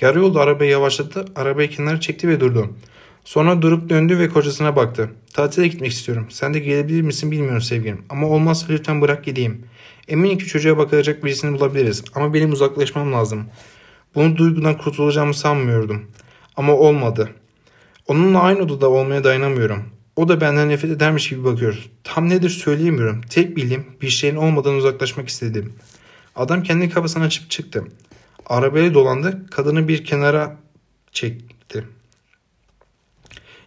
Yarı 0.00 0.18
yolda 0.18 0.40
arabayı 0.40 0.70
yavaşlattı, 0.70 1.24
arabayı 1.36 1.70
kenara 1.70 2.00
çekti 2.00 2.28
ve 2.28 2.40
durdu. 2.40 2.76
Sonra 3.24 3.62
durup 3.62 3.88
döndü 3.88 4.18
ve 4.18 4.28
kocasına 4.28 4.76
baktı. 4.76 5.10
Tatile 5.32 5.68
gitmek 5.68 5.92
istiyorum. 5.92 6.26
Sen 6.30 6.54
de 6.54 6.58
gelebilir 6.58 7.02
misin 7.02 7.30
bilmiyorum 7.30 7.60
sevgilim. 7.60 8.04
Ama 8.08 8.26
olmazsa 8.26 8.66
lütfen 8.70 9.00
bırak 9.00 9.24
gideyim. 9.24 9.64
Eminim 10.08 10.38
ki 10.38 10.46
çocuğa 10.46 10.78
bakacak 10.78 11.24
birisini 11.24 11.58
bulabiliriz. 11.58 12.04
Ama 12.14 12.34
benim 12.34 12.52
uzaklaşmam 12.52 13.12
lazım. 13.12 13.46
Bunu 14.14 14.36
duygudan 14.36 14.78
kurtulacağımı 14.78 15.34
sanmıyordum. 15.34 16.02
Ama 16.56 16.72
olmadı. 16.72 17.30
Onunla 18.08 18.40
aynı 18.40 18.62
odada 18.62 18.88
olmaya 18.90 19.24
dayanamıyorum. 19.24 19.84
O 20.16 20.28
da 20.28 20.40
benden 20.40 20.68
nefret 20.68 20.90
edermiş 20.90 21.28
gibi 21.28 21.44
bakıyor. 21.44 21.88
Tam 22.04 22.28
nedir 22.28 22.50
söyleyemiyorum. 22.50 23.20
Tek 23.20 23.56
bildiğim 23.56 23.86
bir 24.00 24.08
şeyin 24.08 24.36
olmadan 24.36 24.74
uzaklaşmak 24.74 25.28
istedim. 25.28 25.72
Adam 26.36 26.62
kendi 26.62 26.90
kafasını 26.90 27.24
açıp 27.24 27.50
çıktı. 27.50 27.84
Arabaya 28.46 28.94
dolandı. 28.94 29.46
Kadını 29.50 29.88
bir 29.88 30.04
kenara 30.04 30.56
çekti. 31.12 31.51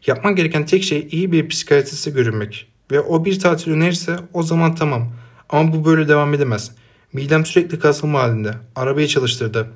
Yapman 0.08 0.36
gereken 0.36 0.66
tek 0.66 0.84
şey 0.84 1.08
iyi 1.12 1.32
bir 1.32 1.50
psikiyatriste 1.50 2.12
görünmek. 2.12 2.68
Ve 2.92 3.00
o 3.00 3.26
bir 3.26 3.40
tatil 3.40 3.72
önerirse 3.72 4.16
o 4.34 4.44
zaman 4.44 4.76
tamam. 4.76 5.12
Ama 5.50 5.74
bu 5.74 5.86
böyle 5.86 6.08
devam 6.08 6.34
edemez. 6.34 6.72
Midem 7.14 7.46
sürekli 7.46 7.80
kasılma 7.80 8.20
halinde. 8.20 8.54
Arabayı 8.76 9.08
çalıştırdı. 9.08 9.68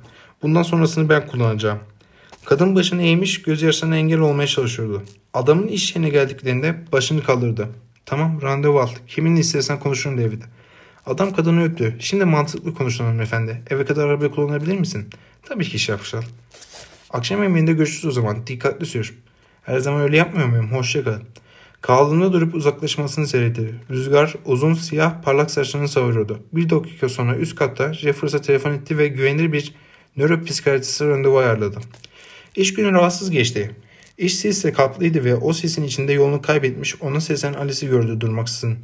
Bundan 0.42 0.62
sonrasını 0.62 1.08
ben 1.08 1.26
kullanacağım. 1.26 1.78
Kadın 2.44 2.74
başını 2.74 3.02
eğmiş 3.02 3.42
gözyaşlarına 3.42 3.96
engel 3.96 4.18
olmaya 4.18 4.46
çalışıyordu. 4.46 5.02
Adamın 5.34 5.68
iş 5.68 5.96
yerine 5.96 6.08
geldiklerinde 6.08 6.74
başını 6.92 7.22
kaldırdı. 7.22 7.68
Tamam 8.06 8.42
randevu 8.42 8.80
al. 8.80 8.88
Kiminle 9.06 9.40
istersen 9.40 9.80
konuşurum 9.80 10.18
David. 10.18 10.42
Adam 11.06 11.32
kadını 11.32 11.64
öptü. 11.64 11.96
Şimdi 11.98 12.24
mantıklı 12.24 12.74
konuşalım 12.74 13.20
efendi. 13.20 13.62
Eve 13.70 13.84
kadar 13.84 14.08
araba 14.08 14.30
kullanabilir 14.30 14.78
misin? 14.78 15.10
Tabii 15.42 15.64
ki 15.64 15.78
şapşal. 15.78 16.22
Akşam 17.10 17.42
yemeğinde 17.42 17.72
görüşürüz 17.72 18.06
o 18.06 18.10
zaman. 18.10 18.46
Dikkatli 18.46 18.86
sür. 18.86 19.14
Her 19.70 19.78
zaman 19.78 20.02
öyle 20.02 20.16
yapmıyor 20.16 20.48
muyum? 20.48 20.72
Hoşça 20.72 21.04
kal. 21.04 21.18
Kaldığında 21.80 22.32
durup 22.32 22.54
uzaklaşmasını 22.54 23.26
seyretti. 23.26 23.74
Rüzgar 23.90 24.34
uzun 24.44 24.74
siyah 24.74 25.22
parlak 25.22 25.50
saçlarını 25.50 25.88
savuruyordu. 25.88 26.40
Bir 26.52 26.70
dakika 26.70 27.08
sonra 27.08 27.36
üst 27.36 27.54
katta 27.56 27.92
Jeffers'a 27.92 28.40
telefon 28.40 28.72
etti 28.72 28.98
ve 28.98 29.08
güvenilir 29.08 29.52
bir 29.52 29.74
nöropsikiyatriste 30.16 31.08
randevu 31.08 31.38
ayarladı. 31.38 31.78
İş 32.56 32.74
günü 32.74 32.92
rahatsız 32.92 33.30
geçti. 33.30 33.70
İş 34.18 34.34
sesle 34.34 34.72
kaplıydı 34.72 35.24
ve 35.24 35.34
o 35.34 35.52
sesin 35.52 35.84
içinde 35.84 36.12
yolunu 36.12 36.42
kaybetmiş 36.42 37.02
ona 37.02 37.20
sesen 37.20 37.54
Alice'i 37.54 37.90
gördü 37.90 38.20
durmaksızın. 38.20 38.78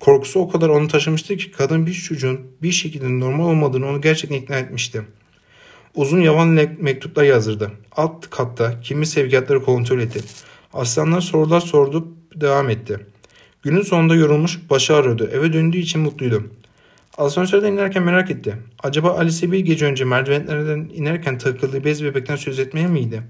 Korkusu 0.00 0.40
o 0.40 0.48
kadar 0.48 0.68
onu 0.68 0.88
taşımıştı 0.88 1.36
ki 1.36 1.50
kadın 1.50 1.86
bir 1.86 1.92
çocuğun 1.92 2.40
bir 2.62 2.72
şekilde 2.72 3.20
normal 3.20 3.44
olmadığını 3.44 3.86
onu 3.86 4.00
gerçekten 4.00 4.36
ikna 4.36 4.56
etmişti. 4.58 5.02
Uzun 5.98 6.20
yavan 6.20 6.48
mektuplar 6.78 7.24
yazdırdı. 7.24 7.72
Alt 7.96 8.30
katta 8.30 8.80
kimi 8.80 9.06
sevkiyatları 9.06 9.62
kontrol 9.62 9.98
etti. 9.98 10.20
Aslanlar 10.72 11.20
sorular 11.20 11.60
sordu 11.60 12.08
devam 12.34 12.70
etti. 12.70 13.06
Günün 13.62 13.82
sonunda 13.82 14.14
yorulmuş 14.14 14.58
başı 14.70 14.94
ağrıyordu. 14.94 15.30
Eve 15.32 15.52
döndüğü 15.52 15.78
için 15.78 16.00
mutluydu. 16.00 16.42
Asansörden 17.16 17.72
inerken 17.72 18.02
merak 18.02 18.30
etti. 18.30 18.56
Acaba 18.82 19.18
Alice 19.18 19.52
bir 19.52 19.58
gece 19.58 19.86
önce 19.86 20.04
merdivenlerden 20.04 20.90
inerken 20.94 21.38
takıldığı 21.38 21.84
bez 21.84 22.04
bebekten 22.04 22.36
söz 22.36 22.58
etmeye 22.58 22.86
miydi? 22.86 23.22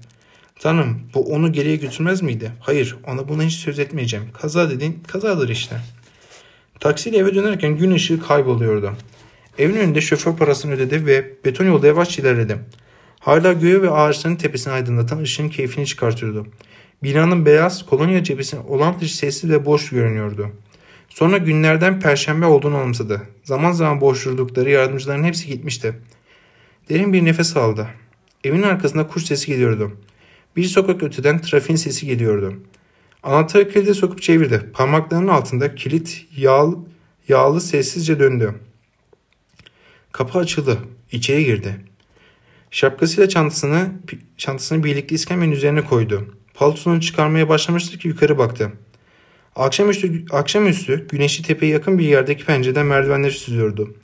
Tanrım 0.59 1.01
bu 1.13 1.33
onu 1.33 1.51
geriye 1.51 1.75
götürmez 1.75 2.21
miydi? 2.21 2.51
Hayır 2.59 2.95
ona 3.07 3.27
buna 3.27 3.43
hiç 3.43 3.53
söz 3.53 3.79
etmeyeceğim. 3.79 4.25
Kaza 4.41 4.69
dediğin 4.69 5.03
kazadır 5.07 5.49
işte. 5.49 5.75
Taksiyle 6.79 7.17
eve 7.17 7.35
dönerken 7.35 7.77
gün 7.77 7.91
ışığı 7.91 8.19
kayboluyordu. 8.19 8.93
Evin 9.59 9.75
önünde 9.75 10.01
şoför 10.01 10.35
parasını 10.35 10.71
ödedi 10.71 11.05
ve 11.05 11.33
beton 11.45 11.65
yolda 11.65 11.87
yavaş 11.87 12.19
ilerledi. 12.19 12.57
Hala 13.19 13.53
göğe 13.53 13.81
ve 13.81 13.89
ağaçların 13.89 14.35
tepesini 14.35 14.73
aydınlatan 14.73 15.17
ışığın 15.17 15.49
keyfini 15.49 15.85
çıkartıyordu. 15.85 16.47
Binanın 17.03 17.45
beyaz 17.45 17.85
kolonya 17.85 18.23
cephesi 18.23 18.57
olan 18.57 18.99
dışı 18.99 19.17
sessiz 19.17 19.49
ve 19.49 19.65
boş 19.65 19.89
görünüyordu. 19.89 20.49
Sonra 21.09 21.37
günlerden 21.37 21.99
perşembe 21.99 22.45
olduğunu 22.45 22.77
anımsadı. 22.77 23.21
Zaman 23.43 23.71
zaman 23.71 24.01
boş 24.01 24.25
durdukları 24.25 24.69
yardımcıların 24.69 25.23
hepsi 25.23 25.47
gitmişti. 25.47 25.93
Derin 26.89 27.13
bir 27.13 27.25
nefes 27.25 27.57
aldı. 27.57 27.87
Evin 28.43 28.63
arkasında 28.63 29.07
kuş 29.07 29.25
sesi 29.25 29.47
geliyordu. 29.47 29.91
Bir 30.55 30.63
sokak 30.63 31.03
öteden 31.03 31.41
trafiğin 31.41 31.77
sesi 31.77 32.05
geliyordu. 32.05 32.53
Anahtarı 33.23 33.69
kilide 33.69 33.93
sokup 33.93 34.21
çevirdi. 34.21 34.69
Parmaklarının 34.73 35.27
altında 35.27 35.75
kilit 35.75 36.25
yağlı, 36.37 36.77
yağlı 37.27 37.61
sessizce 37.61 38.19
döndü. 38.19 38.55
Kapı 40.11 40.39
açıldı. 40.39 40.77
İçeri 41.11 41.45
girdi. 41.45 41.75
Şapkasıyla 42.71 43.29
çantasını 43.29 43.91
çantasını 44.37 44.83
birlikte 44.83 45.15
iskemlenin 45.15 45.51
üzerine 45.51 45.81
koydu. 45.81 46.35
Paltosunu 46.53 47.01
çıkarmaya 47.01 47.49
başlamıştı 47.49 47.97
ki 47.97 48.07
yukarı 48.07 48.37
baktı. 48.37 48.71
Akşamüstü, 49.55 50.25
akşamüstü 50.31 51.07
güneşli 51.07 51.43
tepeye 51.43 51.71
yakın 51.71 51.99
bir 51.99 52.05
yerdeki 52.05 52.45
pencereden 52.45 52.85
merdivenleri 52.85 53.31
süzüyordu. 53.31 53.95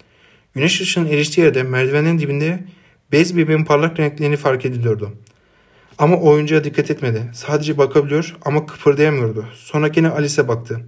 Güneş 0.55 0.81
ışığının 0.81 1.09
eriştiği 1.09 1.45
yerde 1.45 1.63
merdivenin 1.63 2.19
dibinde 2.19 2.63
bez 3.11 3.37
bebeğin 3.37 3.65
parlak 3.65 3.99
renklerini 3.99 4.37
fark 4.37 4.65
ediliyordu. 4.65 5.11
Ama 5.97 6.17
oyuncuya 6.17 6.63
dikkat 6.63 6.91
etmedi. 6.91 7.31
Sadece 7.33 7.77
bakabiliyor 7.77 8.35
ama 8.45 8.65
kıpırdayamıyordu. 8.65 9.45
Sonra 9.55 9.89
yine 9.95 10.09
Alice'e 10.09 10.47
baktı. 10.47 10.85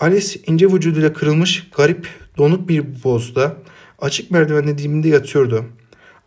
Alice 0.00 0.40
ince 0.46 0.66
vücuduyla 0.66 1.12
kırılmış, 1.12 1.68
garip, 1.76 2.08
donuk 2.38 2.68
bir 2.68 3.04
bozda 3.04 3.56
açık 3.98 4.30
merdivenin 4.30 4.78
dibinde 4.78 5.08
yatıyordu. 5.08 5.64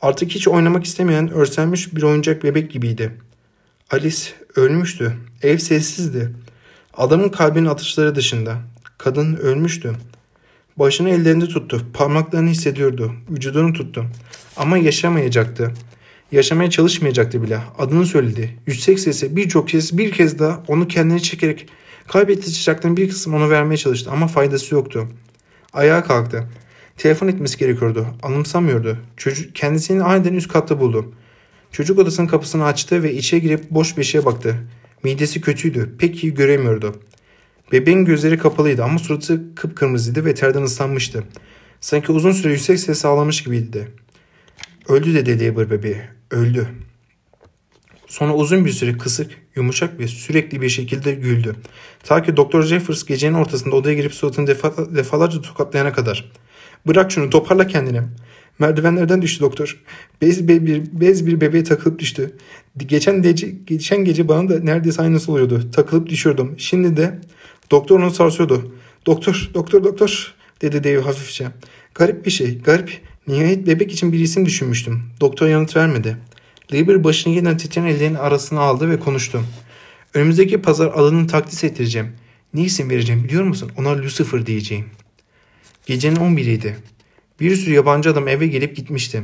Artık 0.01 0.31
hiç 0.31 0.47
oynamak 0.47 0.85
istemeyen 0.85 1.31
örselmiş 1.31 1.95
bir 1.95 2.03
oyuncak 2.03 2.43
bebek 2.43 2.71
gibiydi. 2.71 3.11
Alice 3.91 4.19
ölmüştü. 4.55 5.13
Ev 5.41 5.57
sessizdi. 5.57 6.33
Adamın 6.93 7.29
kalbinin 7.29 7.65
atışları 7.65 8.15
dışında. 8.15 8.57
Kadın 8.97 9.35
ölmüştü. 9.35 9.93
Başını 10.77 11.09
ellerinde 11.09 11.47
tuttu. 11.47 11.81
Parmaklarını 11.93 12.49
hissediyordu. 12.49 13.13
Vücudunu 13.29 13.73
tuttu. 13.73 14.05
Ama 14.57 14.77
yaşamayacaktı. 14.77 15.71
Yaşamaya 16.31 16.69
çalışmayacaktı 16.69 17.43
bile. 17.43 17.59
Adını 17.77 18.05
söyledi. 18.05 18.57
Yüksek 18.67 18.99
sesi 18.99 19.35
birçok 19.35 19.69
kez 19.69 19.97
bir 19.97 20.11
kez 20.11 20.39
daha 20.39 20.63
onu 20.67 20.87
kendine 20.87 21.19
çekerek 21.19 21.67
kaybettiği 22.07 22.53
çiçekten 22.53 22.97
bir 22.97 23.09
kısım 23.09 23.33
ona 23.33 23.49
vermeye 23.49 23.77
çalıştı 23.77 24.11
ama 24.11 24.27
faydası 24.27 24.75
yoktu. 24.75 25.07
Ayağa 25.73 26.03
kalktı. 26.03 26.47
Telefon 26.97 27.27
etmesi 27.27 27.57
gerekiyordu. 27.57 28.07
Anımsamıyordu. 28.23 28.97
Çocuk 29.17 29.55
kendisini 29.55 30.03
aniden 30.03 30.33
üst 30.33 30.47
katta 30.53 30.79
buldu. 30.79 31.13
Çocuk 31.71 31.99
odasının 31.99 32.27
kapısını 32.27 32.65
açtı 32.65 33.03
ve 33.03 33.13
içeri 33.13 33.41
girip 33.41 33.71
boş 33.71 33.97
bir 33.97 34.03
şeye 34.03 34.25
baktı. 34.25 34.55
Midesi 35.03 35.41
kötüydü. 35.41 35.95
Pek 35.99 36.23
iyi 36.23 36.33
göremiyordu. 36.33 36.95
Bebeğin 37.71 38.05
gözleri 38.05 38.37
kapalıydı 38.37 38.83
ama 38.83 38.99
suratı 38.99 39.55
kıpkırmızıydı 39.55 40.25
ve 40.25 40.35
terden 40.35 40.61
ıslanmıştı. 40.61 41.23
Sanki 41.81 42.11
uzun 42.11 42.31
süre 42.31 42.51
yüksek 42.51 42.79
ses 42.79 43.05
ağlamış 43.05 43.43
gibiydi. 43.43 43.87
Öldü 44.87 45.15
dedi 45.15 45.47
Labor 45.47 45.69
bebeği. 45.69 46.01
Öldü. 46.31 46.67
Sonra 48.07 48.33
uzun 48.33 48.65
bir 48.65 48.71
süre 48.71 48.97
kısık, 48.97 49.31
yumuşak 49.55 49.99
ve 49.99 50.07
sürekli 50.07 50.61
bir 50.61 50.69
şekilde 50.69 51.11
güldü. 51.11 51.55
Ta 52.03 52.23
ki 52.23 52.37
Doktor 52.37 52.63
Jeffers 52.63 53.05
gecenin 53.05 53.33
ortasında 53.33 53.75
odaya 53.75 53.95
girip 53.95 54.13
suratını 54.13 54.47
defa, 54.47 54.95
defalarca 54.95 55.41
tokatlayana 55.41 55.93
kadar. 55.93 56.31
Bırak 56.87 57.11
şunu 57.11 57.29
toparla 57.29 57.67
kendini. 57.67 58.01
Merdivenlerden 58.59 59.21
düştü 59.21 59.41
doktor. 59.41 59.83
Bez 60.21 60.47
bir, 60.47 60.83
bez 60.91 61.27
bir 61.27 61.41
bebeğe 61.41 61.63
takılıp 61.63 61.99
düştü. 61.99 62.37
Geçen, 62.77 63.21
gece, 63.21 63.49
geçen 63.67 64.05
gece 64.05 64.27
bana 64.27 64.49
da 64.49 64.59
neredeyse 64.59 65.01
aynısı 65.01 65.31
oluyordu. 65.31 65.71
Takılıp 65.71 66.09
düşüyordum. 66.09 66.55
Şimdi 66.57 66.97
de 66.97 67.19
doktor 67.71 67.99
onu 67.99 68.11
sarsıyordu. 68.11 68.75
Doktor, 69.05 69.49
doktor, 69.53 69.83
doktor 69.83 70.33
dedi 70.61 70.83
Dave 70.83 71.01
hafifçe. 71.01 71.47
Garip 71.95 72.25
bir 72.25 72.31
şey, 72.31 72.59
garip. 72.59 73.01
Nihayet 73.27 73.67
bebek 73.67 73.91
için 73.91 74.13
bir 74.13 74.19
isim 74.19 74.45
düşünmüştüm. 74.45 75.03
Doktor 75.21 75.47
yanıt 75.47 75.75
vermedi. 75.75 76.17
Lieber 76.71 77.03
başını 77.03 77.33
yeniden 77.33 77.57
titreyen 77.57 77.87
ellerinin 77.87 78.15
arasına 78.15 78.59
aldı 78.59 78.89
ve 78.89 78.99
konuştu. 78.99 79.43
Önümüzdeki 80.13 80.61
pazar 80.61 80.91
adını 80.95 81.27
takdis 81.27 81.63
ettireceğim. 81.63 82.07
Ne 82.53 82.61
isim 82.61 82.89
vereceğim 82.89 83.23
biliyor 83.23 83.43
musun? 83.43 83.71
Ona 83.77 83.97
Lucifer 83.97 84.45
diyeceğim. 84.45 84.85
Gecenin 85.85 86.15
11'iydi. 86.15 86.73
Bir 87.39 87.55
sürü 87.55 87.73
yabancı 87.73 88.11
adam 88.11 88.27
eve 88.27 88.47
gelip 88.47 88.75
gitmişti. 88.75 89.21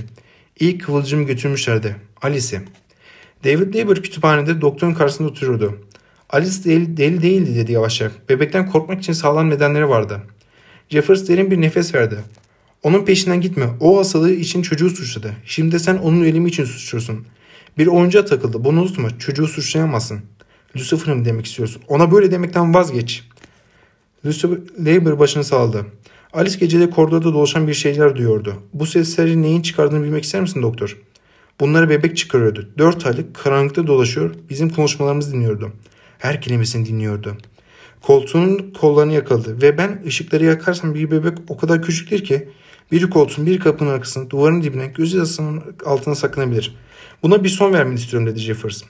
İlk 0.59 0.83
kıvılcım 0.83 1.25
götürmüşlerdi. 1.25 1.95
Alice'i. 2.21 2.61
David 3.43 3.73
Lieber 3.75 4.01
kütüphanede 4.03 4.61
doktorun 4.61 4.93
karşısında 4.93 5.27
oturuyordu. 5.27 5.79
Alice 6.29 6.63
deli, 6.63 6.97
deli 6.97 7.21
değildi 7.21 7.55
dedi 7.55 7.71
yavaşça. 7.71 8.11
Bebekten 8.29 8.71
korkmak 8.71 8.99
için 8.99 9.13
sağlam 9.13 9.49
nedenleri 9.49 9.89
vardı. 9.89 10.21
Jeffers 10.89 11.27
derin 11.29 11.51
bir 11.51 11.61
nefes 11.61 11.95
verdi. 11.95 12.17
Onun 12.83 13.05
peşinden 13.05 13.41
gitme. 13.41 13.69
O 13.79 13.99
hastalığı 13.99 14.31
için 14.31 14.61
çocuğu 14.61 14.89
suçladı. 14.89 15.33
Şimdi 15.45 15.79
sen 15.79 15.97
onun 15.97 16.21
ölümü 16.21 16.49
için 16.49 16.65
suçluyorsun. 16.65 17.25
Bir 17.77 17.87
oyuncağa 17.87 18.25
takıldı. 18.25 18.63
Bunu 18.63 18.81
unutma. 18.81 19.19
Çocuğu 19.19 19.47
suçlayamazsın. 19.47 20.19
Lucifer'ım 20.77 21.25
demek 21.25 21.45
istiyorsun. 21.45 21.81
Ona 21.87 22.11
böyle 22.11 22.31
demekten 22.31 22.73
vazgeç. 22.73 23.23
Lucifer 24.25 24.57
Labor 24.79 25.19
başını 25.19 25.43
saldı. 25.43 25.85
Alice 26.33 26.59
gecede 26.59 26.89
koridorda 26.89 27.33
dolaşan 27.33 27.67
bir 27.67 27.73
şeyler 27.73 28.15
duyuyordu. 28.15 28.55
Bu 28.73 28.85
sesleri 28.85 29.41
neyin 29.41 29.61
çıkardığını 29.61 30.03
bilmek 30.03 30.23
ister 30.23 30.41
misin 30.41 30.61
doktor? 30.61 30.97
Bunları 31.59 31.89
bebek 31.89 32.17
çıkarıyordu. 32.17 32.69
Dört 32.77 33.05
aylık 33.05 33.35
karanlıkta 33.35 33.87
dolaşıyor, 33.87 34.35
bizim 34.49 34.69
konuşmalarımızı 34.69 35.33
dinliyordu. 35.33 35.71
Her 36.19 36.41
kelimesini 36.41 36.85
dinliyordu. 36.85 37.37
Koltuğun 38.01 38.73
kollarını 38.79 39.13
yakaladı 39.13 39.61
ve 39.61 39.77
ben 39.77 40.03
ışıkları 40.05 40.45
yakarsam 40.45 40.93
bir 40.93 41.11
bebek 41.11 41.37
o 41.47 41.57
kadar 41.57 41.81
küçüktür 41.81 42.23
ki 42.23 42.49
biri 42.91 43.09
koltuğun 43.09 43.45
bir 43.45 43.59
kapının 43.59 43.89
arkasına 43.89 44.29
duvarın 44.29 44.63
dibine 44.63 44.87
göz 44.87 45.13
yazısının 45.13 45.63
altına 45.85 46.15
saklanabilir. 46.15 46.75
Buna 47.23 47.43
bir 47.43 47.49
son 47.49 47.73
vermeni 47.73 47.95
istiyorum 47.99 48.27
dedi 48.27 48.39
Jefferson. 48.39 48.89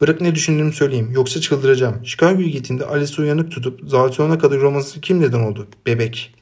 Bırak 0.00 0.20
ne 0.20 0.34
düşündüğümü 0.34 0.72
söyleyeyim 0.72 1.10
yoksa 1.12 1.40
çıldıracağım. 1.40 2.04
Chicago'ya 2.04 2.48
gittiğinde 2.48 2.84
Alice'i 2.84 3.22
uyanık 3.22 3.50
tutup 3.50 3.80
zatiyona 3.90 4.38
kadar 4.38 4.60
romansı 4.60 5.00
kim 5.00 5.20
neden 5.20 5.40
oldu? 5.40 5.68
Bebek. 5.86 6.34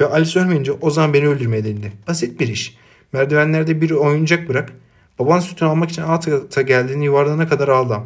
Ve 0.00 0.06
Alice 0.06 0.40
ölmeyince 0.40 0.72
o 0.72 0.90
zaman 0.90 1.14
beni 1.14 1.28
öldürmeye 1.28 1.64
denildi. 1.64 1.92
Basit 2.08 2.40
bir 2.40 2.48
iş. 2.48 2.76
Merdivenlerde 3.12 3.80
bir 3.80 3.90
oyuncak 3.90 4.48
bırak. 4.48 4.72
Baban 5.18 5.40
sütünü 5.40 5.68
almak 5.68 5.90
için 5.90 6.02
alt 6.02 6.24
kata 6.24 6.62
geldiğini 6.62 7.04
yuvarlanana 7.04 7.48
kadar 7.48 7.68
aldı. 7.68 7.98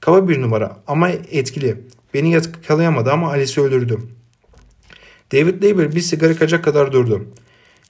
Kaba 0.00 0.28
bir 0.28 0.42
numara 0.42 0.76
ama 0.86 1.08
etkili. 1.08 1.80
Beni 2.14 2.32
yakalayamadı 2.32 3.12
ama 3.12 3.28
Alice'i 3.28 3.64
öldürdü. 3.64 3.98
David 5.32 5.62
Labor 5.62 5.94
bir 5.94 6.00
sigara 6.00 6.30
yakacak 6.30 6.64
kadar 6.64 6.92
durdu. 6.92 7.26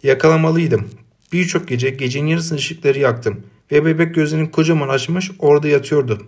Yakalamalıydım. 0.04 0.88
Birçok 1.32 1.68
gece 1.68 1.90
gecenin 1.90 2.26
yarısını 2.26 2.58
ışıkları 2.58 2.98
yaktım 2.98 3.42
ve 3.72 3.84
bebek 3.84 4.14
gözlerini 4.14 4.50
kocaman 4.50 4.88
açmış 4.88 5.30
orada 5.38 5.68
yatıyordu. 5.68 6.26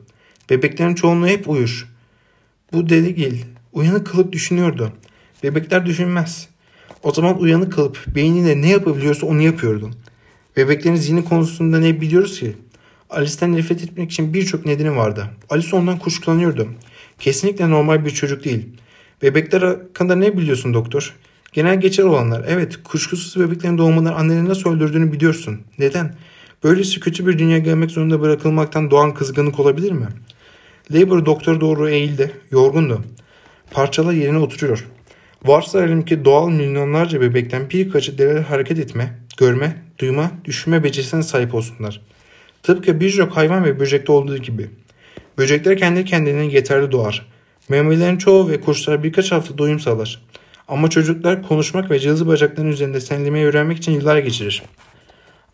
Bebeklerin 0.51 0.95
çoğunluğu 0.95 1.27
hep 1.27 1.49
uyur. 1.49 1.89
Bu 2.73 2.89
değil. 2.89 3.45
Uyanık 3.73 4.07
kılıp 4.07 4.33
düşünüyordu. 4.33 4.93
Bebekler 5.43 5.87
düşünmez. 5.87 6.49
O 7.03 7.13
zaman 7.13 7.41
uyanık 7.41 7.73
kalıp 7.73 8.07
beynine 8.07 8.63
ne 8.63 8.71
yapabiliyorsa 8.71 9.27
onu 9.27 9.43
yapıyordu. 9.43 9.91
Bebeklerin 10.57 10.97
zihni 10.97 11.25
konusunda 11.25 11.79
ne 11.79 12.01
biliyoruz 12.01 12.41
ki? 12.41 12.57
Alice'den 13.11 13.53
nefret 13.53 13.83
etmek 13.83 14.11
için 14.13 14.35
birçok 14.35 14.67
nedeni 14.67 14.97
vardı. 14.97 15.27
Alice 15.51 15.77
ondan 15.77 15.99
kuşkulanıyordu. 15.99 16.69
Kesinlikle 17.19 17.71
normal 17.71 18.05
bir 18.05 18.11
çocuk 18.11 18.45
değil. 18.45 18.69
Bebekler 19.23 19.63
hakkında 19.63 20.17
ne 20.17 20.39
biliyorsun 20.39 20.75
doktor? 20.75 21.15
Genel 21.57 21.81
geçer 21.81 22.05
olanlar. 22.05 22.45
Evet, 22.49 22.83
kuşkusuz 22.85 23.43
bebeklerin 23.43 23.79
doğumundan 23.79 24.13
annelerini 24.13 24.49
nasıl 24.49 24.71
öldürdüğünü 24.71 25.13
biliyorsun. 25.13 25.61
Neden? 25.79 26.15
Böylesi 26.65 27.01
kötü 27.01 27.27
bir 27.27 27.39
dünya 27.39 27.59
gelmek 27.59 27.91
zorunda 27.91 28.21
bırakılmaktan 28.21 28.91
doğan 28.91 29.15
kızgınlık 29.15 29.61
olabilir 29.61 29.93
mi? 29.93 30.07
Labor 30.91 31.27
doktora 31.27 31.61
doğru 31.61 31.89
eğildi. 31.89 32.31
Yorgundu. 32.51 33.05
Parçalar 33.71 34.13
yerine 34.13 34.39
oturuyor. 34.39 34.87
Varsayalım 35.45 36.05
ki 36.05 36.25
doğal 36.25 36.49
milyonlarca 36.49 37.21
bebekten 37.21 37.71
birkaçı 37.71 38.19
derhal 38.19 38.43
hareket 38.43 38.79
etme, 38.79 39.19
görme, 39.37 39.83
duyma, 39.99 40.31
düşünme 40.45 40.85
becerisine 40.85 41.23
sahip 41.23 41.55
olsunlar. 41.55 42.01
Tıpkı 42.63 43.01
birçok 43.01 43.37
hayvan 43.37 43.65
ve 43.65 43.81
böcekte 43.81 44.13
olduğu 44.13 44.37
gibi. 44.39 44.71
Böcekler 45.39 45.79
kendi 45.79 46.05
kendine 46.05 46.47
yeterli 46.47 46.93
doğar. 46.93 47.27
Memelilerin 47.69 48.19
çoğu 48.19 48.49
ve 48.49 48.61
kuşlar 48.61 49.03
birkaç 49.03 49.33
hafta 49.33 49.59
doyum 49.59 49.81
sağlar. 49.81 50.21
Ama 50.69 50.91
çocuklar 50.91 51.43
konuşmak 51.43 51.91
ve 51.91 51.99
cılız 51.99 52.27
bacakların 52.27 52.69
üzerinde 52.69 53.01
senlemeyi 53.01 53.47
öğrenmek 53.47 53.79
için 53.79 53.93
yıllar 53.93 54.19
geçirir. 54.19 54.63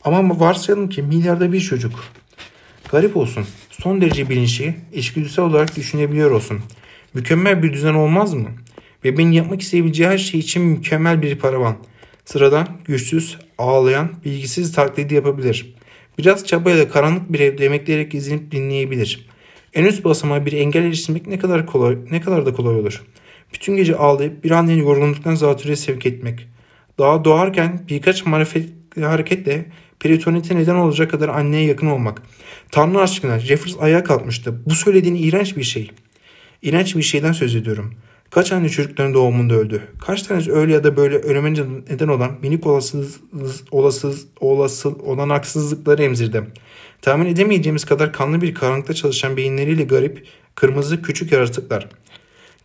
Ama 0.05 0.40
varsayalım 0.40 0.88
ki 0.88 1.03
milyarda 1.03 1.53
bir 1.53 1.61
çocuk. 1.61 2.05
Garip 2.90 3.16
olsun. 3.16 3.46
Son 3.70 4.01
derece 4.01 4.29
bilinçli, 4.29 4.75
içgüdüsel 4.92 5.44
olarak 5.44 5.77
düşünebiliyor 5.77 6.31
olsun. 6.31 6.61
Mükemmel 7.14 7.62
bir 7.62 7.72
düzen 7.72 7.94
olmaz 7.94 8.35
mı? 8.35 8.48
Ve 9.05 9.18
benim 9.18 9.33
yapmak 9.33 9.61
isteyebileceği 9.61 10.09
her 10.09 10.18
şey 10.18 10.40
için 10.40 10.62
mükemmel 10.62 11.22
bir 11.22 11.38
paravan. 11.38 11.77
Sıradan, 12.25 12.68
güçsüz, 12.85 13.38
ağlayan, 13.59 14.11
bilgisiz 14.25 14.72
taklidi 14.72 15.14
yapabilir. 15.14 15.75
Biraz 16.18 16.46
çabayla 16.46 16.88
karanlık 16.88 17.33
bir 17.33 17.40
evde 17.40 17.66
emekleyerek 17.66 18.14
izlenip 18.14 18.53
dinleyebilir. 18.53 19.27
En 19.75 19.85
üst 19.85 20.05
basamağa 20.05 20.46
bir 20.46 20.53
engel 20.53 20.85
eriştirmek 20.85 21.27
ne 21.27 21.38
kadar 21.38 21.66
kolay, 21.66 21.96
ne 22.11 22.20
kadar 22.20 22.46
da 22.46 22.53
kolay 22.53 22.77
olur. 22.77 23.03
Bütün 23.54 23.76
gece 23.76 23.96
ağlayıp 23.96 24.44
bir 24.44 24.50
annenin 24.50 24.82
yorgunluktan 24.82 25.34
zatürre 25.34 25.76
sevk 25.76 26.06
etmek. 26.06 26.48
Daha 26.98 27.24
doğarken 27.24 27.84
birkaç 27.88 28.26
marifetli 28.26 29.04
hareketle 29.04 29.66
peritonite 30.00 30.56
neden 30.56 30.74
olacak 30.74 31.10
kadar 31.10 31.28
anneye 31.28 31.64
yakın 31.64 31.86
olmak. 31.86 32.22
Tanrı 32.70 33.00
aşkına 33.00 33.38
Jeffers 33.38 33.76
ayağa 33.80 34.04
kalkmıştı. 34.04 34.62
Bu 34.66 34.74
söylediğin 34.74 35.14
iğrenç 35.14 35.56
bir 35.56 35.62
şey. 35.62 35.90
İğrenç 36.62 36.96
bir 36.96 37.02
şeyden 37.02 37.32
söz 37.32 37.54
ediyorum. 37.54 37.94
Kaç 38.30 38.52
anne 38.52 38.68
çocukların 38.68 39.14
doğumunda 39.14 39.54
öldü? 39.54 39.82
Kaç 39.98 40.22
tanesi 40.22 40.52
öyle 40.52 40.72
ya 40.72 40.84
da 40.84 40.96
böyle 40.96 41.16
ölüme 41.16 41.52
neden 41.90 42.08
olan 42.08 42.30
minik 42.42 42.66
olasız, 42.66 43.20
olasız, 43.70 44.26
olasıl 44.40 44.98
olanaksızlıkları 44.98 46.02
emzirdi. 46.02 46.42
Tahmin 47.02 47.26
edemeyeceğimiz 47.26 47.84
kadar 47.84 48.12
kanlı 48.12 48.40
bir 48.40 48.54
karanlıkta 48.54 48.94
çalışan 48.94 49.36
beyinleriyle 49.36 49.82
garip, 49.82 50.26
kırmızı 50.54 51.02
küçük 51.02 51.32
yaratıklar. 51.32 51.88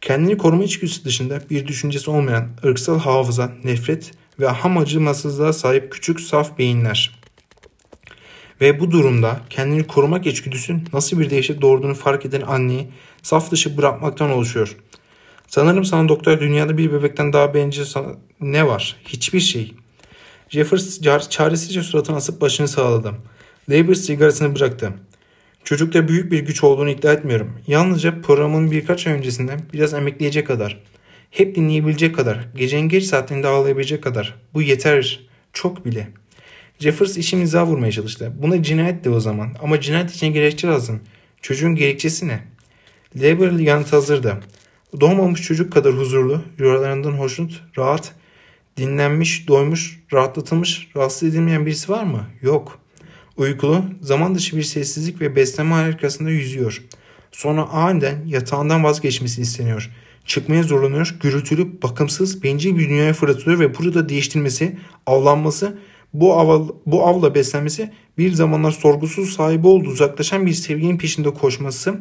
Kendini 0.08 0.38
koruma 0.38 0.64
içgüdüsü 0.64 1.06
dışında 1.06 1.40
bir 1.50 1.68
düşüncesi 1.68 2.12
olmayan 2.12 2.48
ırksal 2.66 3.00
hafıza, 3.00 3.52
nefret 3.64 4.12
ve 4.40 4.48
ham 4.48 4.78
acımasızlığa 4.78 5.54
sahip 5.54 5.92
küçük 5.92 6.22
saf 6.22 6.58
beyinler. 6.58 7.20
Ve 8.62 8.80
bu 8.80 8.92
durumda 8.92 9.40
kendini 9.50 9.88
korumak 9.88 10.26
içgüdüsü 10.26 10.80
nasıl 10.94 11.20
bir 11.20 11.30
dehşet 11.30 11.62
doğurduğunu 11.62 11.94
fark 11.94 12.26
eden 12.26 12.42
anneyi 12.42 12.88
saf 13.24 13.52
dışı 13.52 13.78
bırakmaktan 13.78 14.32
oluşuyor. 14.32 14.78
Sanırım 15.48 15.86
sana 15.86 16.10
doktor 16.10 16.40
dünyada 16.40 16.78
bir 16.78 16.92
bebekten 16.92 17.34
daha 17.34 17.54
bencil 17.54 17.86
ne 18.42 18.68
var? 18.68 18.96
Hiçbir 19.08 19.40
şey. 19.40 19.74
Jeffers 20.50 21.02
çaresizce 21.30 21.84
suratını 21.84 22.16
asıp 22.16 22.42
başını 22.42 22.68
sağladı. 22.68 23.14
Labor 23.70 23.94
sigarasını 23.94 24.56
bıraktı. 24.56 24.94
Çocukta 25.68 26.08
büyük 26.08 26.32
bir 26.32 26.40
güç 26.40 26.64
olduğunu 26.64 26.90
iddia 26.90 27.14
etmiyorum. 27.14 27.54
Yalnızca 27.68 28.22
programın 28.22 28.72
birkaç 28.72 29.08
ay 29.08 29.14
öncesinden 29.14 29.60
biraz 29.74 29.94
emekleyecek 29.94 30.48
kadar. 30.48 30.84
Hep 31.32 31.56
dinleyebilecek 31.56 32.16
kadar. 32.16 32.48
Gecenin 32.56 32.90
geç 32.90 33.04
saatlerinde 33.04 33.48
ağlayabilecek 33.48 34.04
kadar. 34.04 34.36
Bu 34.54 34.62
yeter. 34.62 35.20
Çok 35.54 35.86
bile. 35.86 36.08
Jeffers 36.80 37.18
işin 37.18 37.42
izah 37.42 37.68
vurmaya 37.68 37.92
çalıştı. 37.92 38.34
Buna 38.42 38.64
cinayet 38.64 39.04
de 39.04 39.10
o 39.10 39.20
zaman. 39.20 39.56
Ama 39.62 39.82
cinayet 39.82 40.12
için 40.12 40.28
gerekçe 40.28 40.68
lazım. 40.68 41.00
Çocuğun 41.42 41.76
gerekçesi 41.76 42.28
ne? 42.28 42.40
Labor 43.16 43.52
yanıt 43.60 43.94
hazırdı. 43.94 44.38
Doğmamış 45.02 45.42
çocuk 45.42 45.74
kadar 45.74 45.94
huzurlu, 45.94 46.42
rüyalarından 46.60 47.12
hoşnut, 47.12 47.64
rahat, 47.78 48.12
dinlenmiş, 48.78 49.48
doymuş, 49.48 50.00
rahatlatılmış, 50.14 50.88
rahatsız 50.96 51.30
edilmeyen 51.30 51.66
birisi 51.66 51.92
var 51.92 52.04
mı? 52.04 52.28
Yok. 52.42 52.87
Uykulu, 53.38 53.84
zaman 54.02 54.36
dışı 54.36 54.58
bir 54.58 54.64
sessizlik 54.64 55.22
ve 55.22 55.36
besleme 55.36 55.76
harikasında 55.76 56.30
yüzüyor. 56.30 56.84
Sonra 57.32 57.64
aniden 57.64 58.26
yatağından 58.26 58.84
vazgeçmesi 58.84 59.42
isteniyor. 59.42 59.92
Çıkmaya 60.26 60.64
zorlanıyor, 60.64 61.16
gürültülü, 61.22 61.82
bakımsız, 61.82 62.44
bencil 62.44 62.78
bir 62.78 62.90
dünyaya 62.90 63.14
fırlatılıyor 63.14 63.60
ve 63.60 63.78
burada 63.78 64.10
değiştirmesi, 64.10 64.78
avlanması, 65.06 65.78
bu, 66.14 66.34
av, 66.34 66.68
bu 66.86 67.08
avla 67.08 67.36
beslenmesi 67.36 67.92
bir 68.18 68.34
zamanlar 68.34 68.72
sorgusuz 68.72 69.34
sahibi 69.34 69.68
olduğu 69.68 69.90
uzaklaşan 69.90 70.46
bir 70.46 70.54
sevginin 70.54 70.98
peşinde 70.98 71.34
koşması, 71.34 71.96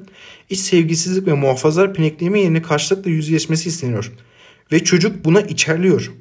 iç 0.51 0.59
sevgisizlik 0.59 1.27
ve 1.27 1.33
muhafazar 1.33 1.95
pinekleme 1.95 2.41
yerine 2.41 2.63
karşılıkla 2.63 3.11
yüzleşmesi 3.11 3.69
isteniyor. 3.69 4.13
Ve 4.73 4.85
çocuk 4.85 5.25
buna 5.25 5.41
içerliyor. 5.41 6.13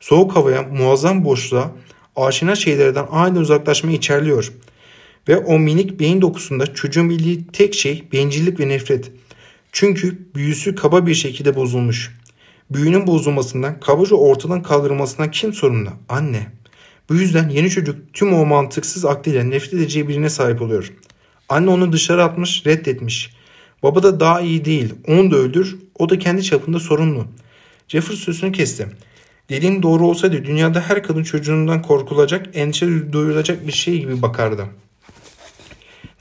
Soğuk 0.00 0.36
havaya, 0.36 0.62
muazzam 0.62 1.24
boşluğa, 1.24 1.72
aşina 2.16 2.54
şeylerden 2.54 3.06
aynı 3.10 3.38
uzaklaşmayı 3.38 3.96
içerliyor. 3.96 4.52
Ve 5.28 5.36
o 5.36 5.58
minik 5.58 6.00
beyin 6.00 6.20
dokusunda 6.20 6.74
çocuğun 6.74 7.10
bildiği 7.10 7.46
tek 7.46 7.74
şey 7.74 8.04
bencillik 8.12 8.60
ve 8.60 8.68
nefret. 8.68 9.10
Çünkü 9.72 10.18
büyüsü 10.34 10.74
kaba 10.74 11.06
bir 11.06 11.14
şekilde 11.14 11.56
bozulmuş. 11.56 12.18
Büyünün 12.70 13.06
bozulmasından, 13.06 13.80
kabaca 13.80 14.16
ortadan 14.16 14.62
kaldırılmasından 14.62 15.30
kim 15.30 15.52
sorumlu? 15.52 15.90
Anne. 16.08 16.46
Bu 17.08 17.14
yüzden 17.14 17.48
yeni 17.48 17.70
çocuk 17.70 17.96
tüm 18.12 18.32
o 18.32 18.46
mantıksız 18.46 19.04
aklıyla 19.04 19.44
nefret 19.44 19.74
edeceği 19.74 20.08
birine 20.08 20.30
sahip 20.30 20.62
oluyor. 20.62 20.92
Anne 21.48 21.70
onu 21.70 21.92
dışarı 21.92 22.24
atmış, 22.24 22.66
reddetmiş. 22.66 23.30
Baba 23.82 24.02
da 24.02 24.20
daha 24.20 24.40
iyi 24.40 24.64
değil. 24.64 24.94
Onu 25.08 25.30
da 25.30 25.36
öldür. 25.36 25.76
O 25.98 26.08
da 26.08 26.18
kendi 26.18 26.42
çapında 26.42 26.80
sorumlu. 26.80 27.26
Jeffers 27.88 28.18
sözünü 28.18 28.52
kesti. 28.52 28.86
Dediğin 29.48 29.82
doğru 29.82 30.06
olsaydı 30.06 30.44
dünyada 30.44 30.80
her 30.80 31.02
kadın 31.02 31.22
çocuğundan 31.22 31.82
korkulacak, 31.82 32.46
endişe 32.54 33.12
duyulacak 33.12 33.66
bir 33.66 33.72
şey 33.72 33.98
gibi 33.98 34.22
bakardı. 34.22 34.66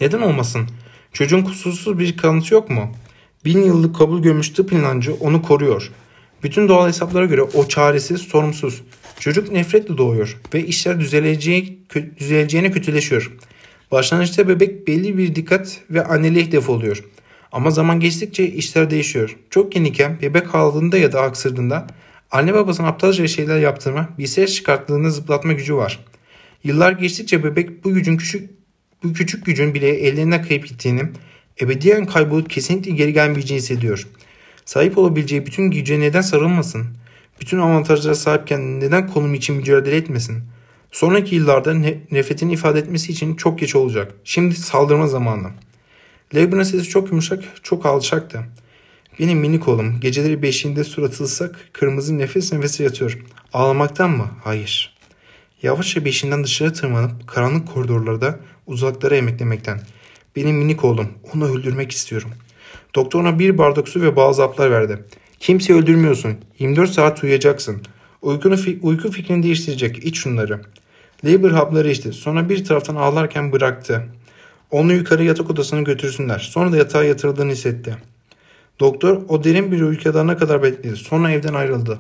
Neden 0.02 0.22
olmasın? 0.22 0.70
Çocuğun 1.14 1.42
kusursuz 1.42 2.00
bir 2.00 2.18
kanıtı 2.18 2.54
yok 2.54 2.70
mu? 2.70 2.92
Bin 3.46 3.62
yıllık 3.62 3.96
kabul 3.96 4.22
görmüş 4.22 4.50
tıp 4.50 4.74
inancı 4.74 5.14
onu 5.14 5.42
koruyor. 5.42 5.92
Bütün 6.44 6.68
doğal 6.68 6.88
hesaplara 6.88 7.26
göre 7.26 7.42
o 7.42 7.68
çaresiz, 7.68 8.22
sorumsuz. 8.22 8.82
Çocuk 9.20 9.52
nefretle 9.52 9.98
doğuyor 9.98 10.38
ve 10.54 10.66
işler 10.66 11.00
düzeleceği, 11.00 11.80
düzeleceğine 12.18 12.72
kötüleşiyor. 12.72 13.32
Başlangıçta 13.92 14.48
bebek 14.48 14.88
belli 14.88 15.18
bir 15.18 15.36
dikkat 15.36 15.82
ve 15.90 16.04
anneliğe 16.04 16.46
hedef 16.46 16.70
oluyor. 16.70 17.04
Ama 17.52 17.72
zaman 17.72 18.00
geçtikçe 18.00 18.48
işler 18.48 18.90
değişiyor. 18.90 19.38
Çok 19.50 19.76
yeniyken 19.76 20.18
bebek 20.22 20.56
ağladığında 20.56 20.98
ya 20.98 21.12
da 21.12 21.22
aksırdığında 21.22 21.88
Anne 22.36 22.54
babasının 22.54 22.88
aptalca 22.88 23.28
şeyler 23.28 23.60
yaptırma, 23.60 24.10
bir 24.18 24.28
ses 24.28 24.56
çıkarttığında 24.56 25.10
zıplatma 25.10 25.54
gücü 25.54 25.76
var. 25.76 26.06
Yıllar 26.64 26.92
geçtikçe 26.92 27.44
bebek 27.44 27.84
bu 27.84 27.94
gücün 27.94 28.18
küçük 28.18 28.50
bu 29.04 29.14
küçük 29.14 29.46
gücün 29.46 29.74
bile 29.74 29.90
ellerinden 29.90 30.44
kayıp 30.44 30.68
gittiğini, 30.68 31.02
ebediyen 31.62 32.06
kaybolup 32.06 32.50
kesinlikle 32.50 32.92
geri 32.92 33.14
gelmeyeceğini 33.14 33.62
hissediyor. 33.62 34.08
Sahip 34.66 34.98
olabileceği 34.98 35.46
bütün 35.46 35.64
güce 35.72 36.00
neden 36.00 36.22
sarılmasın? 36.22 36.88
Bütün 37.42 37.60
avantajlara 37.60 38.16
sahipken 38.16 38.80
neden 38.80 39.08
konum 39.08 39.34
için 39.34 39.56
mücadele 39.56 39.96
etmesin? 39.96 40.44
Sonraki 40.92 41.36
yıllarda 41.36 41.74
ne, 41.74 41.98
nefretini 42.12 42.54
ifade 42.54 42.80
etmesi 42.80 43.12
için 43.12 43.36
çok 43.36 43.60
geç 43.60 43.76
olacak. 43.76 44.14
Şimdi 44.24 44.56
saldırma 44.56 45.08
zamanı. 45.08 45.48
Labour'ın 46.34 46.64
sesi 46.64 46.84
çok 46.84 47.10
yumuşak, 47.10 47.44
çok 47.64 47.86
alçaktı. 47.86 48.46
Benim 49.20 49.40
minik 49.40 49.68
oğlum 49.68 50.00
geceleri 50.00 50.42
beşiğinde 50.42 50.84
suratı 50.84 51.24
ıslak, 51.24 51.70
kırmızı 51.74 52.18
nefes 52.18 52.54
nefese 52.54 52.84
yatıyor. 52.84 53.20
Ağlamaktan 53.54 54.10
mı? 54.10 54.28
Hayır. 54.44 54.96
Yavaşça 55.64 56.06
beşiğinden 56.06 56.44
dışarı 56.44 56.74
tırmanıp 56.74 57.28
karanlık 57.28 57.68
koridorlarda 57.68 58.40
uzaklara 58.68 59.16
emeklemekten. 59.16 59.82
Benim 60.36 60.56
minik 60.56 60.84
oğlum, 60.84 61.08
onu 61.36 61.46
öldürmek 61.46 61.92
istiyorum. 61.92 62.30
Doktor 62.96 63.20
ona 63.20 63.40
bir 63.40 63.58
bardak 63.58 63.90
su 63.90 64.02
ve 64.02 64.16
bazı 64.16 64.42
haplar 64.42 64.72
verdi. 64.72 65.00
Kimseyi 65.40 65.80
öldürmüyorsun. 65.80 66.38
24 66.60 66.90
saat 66.90 67.24
uyuyacaksın. 67.24 67.82
Uykunu, 68.22 68.58
uyku 68.82 69.12
fikrini 69.12 69.44
değiştirecek. 69.44 70.06
İç 70.06 70.18
şunları. 70.18 70.62
Labor 71.26 71.52
hapları 71.52 71.92
içti. 71.92 72.14
Sonra 72.14 72.50
bir 72.50 72.66
taraftan 72.66 72.96
ağlarken 72.96 73.52
bıraktı. 73.52 74.08
Onu 74.72 74.94
yukarı 74.94 75.24
yatak 75.24 75.50
odasına 75.50 75.82
götürsünler. 75.82 76.40
Sonra 76.40 76.72
da 76.72 76.78
yatağa 76.78 77.04
yatırıldığını 77.04 77.52
hissetti. 77.52 77.98
Doktor 78.80 79.22
o 79.28 79.44
derin 79.44 79.72
bir 79.72 79.82
uykuya 79.82 80.38
kadar 80.38 80.64
bekledi. 80.64 80.96
Sonra 80.96 81.32
evden 81.32 81.54
ayrıldı. 81.54 82.00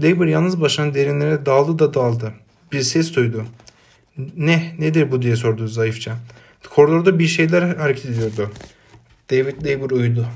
Labor 0.00 0.26
yalnız 0.26 0.60
başına 0.60 0.94
derinlere 0.94 1.46
daldı 1.46 1.78
da 1.78 1.94
daldı. 1.94 2.32
Bir 2.72 2.80
ses 2.80 3.14
duydu. 3.16 3.44
Ne, 4.36 4.74
nedir 4.78 5.12
bu 5.12 5.22
diye 5.22 5.36
sordu 5.36 5.68
zayıfça. 5.68 6.16
Koridorda 6.70 7.18
bir 7.18 7.26
şeyler 7.26 7.62
hareket 7.62 8.04
ediyordu. 8.04 8.50
David 9.30 9.66
Labor 9.66 9.90
uyudu. 9.90 10.26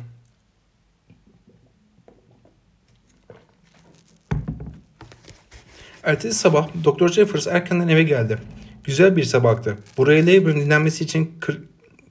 Ertesi 6.02 6.38
sabah 6.38 6.68
Doktor 6.84 7.08
Jeffers 7.08 7.46
erkenden 7.46 7.88
eve 7.88 8.02
geldi. 8.02 8.38
Güzel 8.84 9.16
bir 9.16 9.24
sabahtı. 9.24 9.78
Buraya 9.96 10.26
Labor'ın 10.26 10.60
dinlenmesi 10.60 11.04
için 11.04 11.32
kır, 11.40 11.62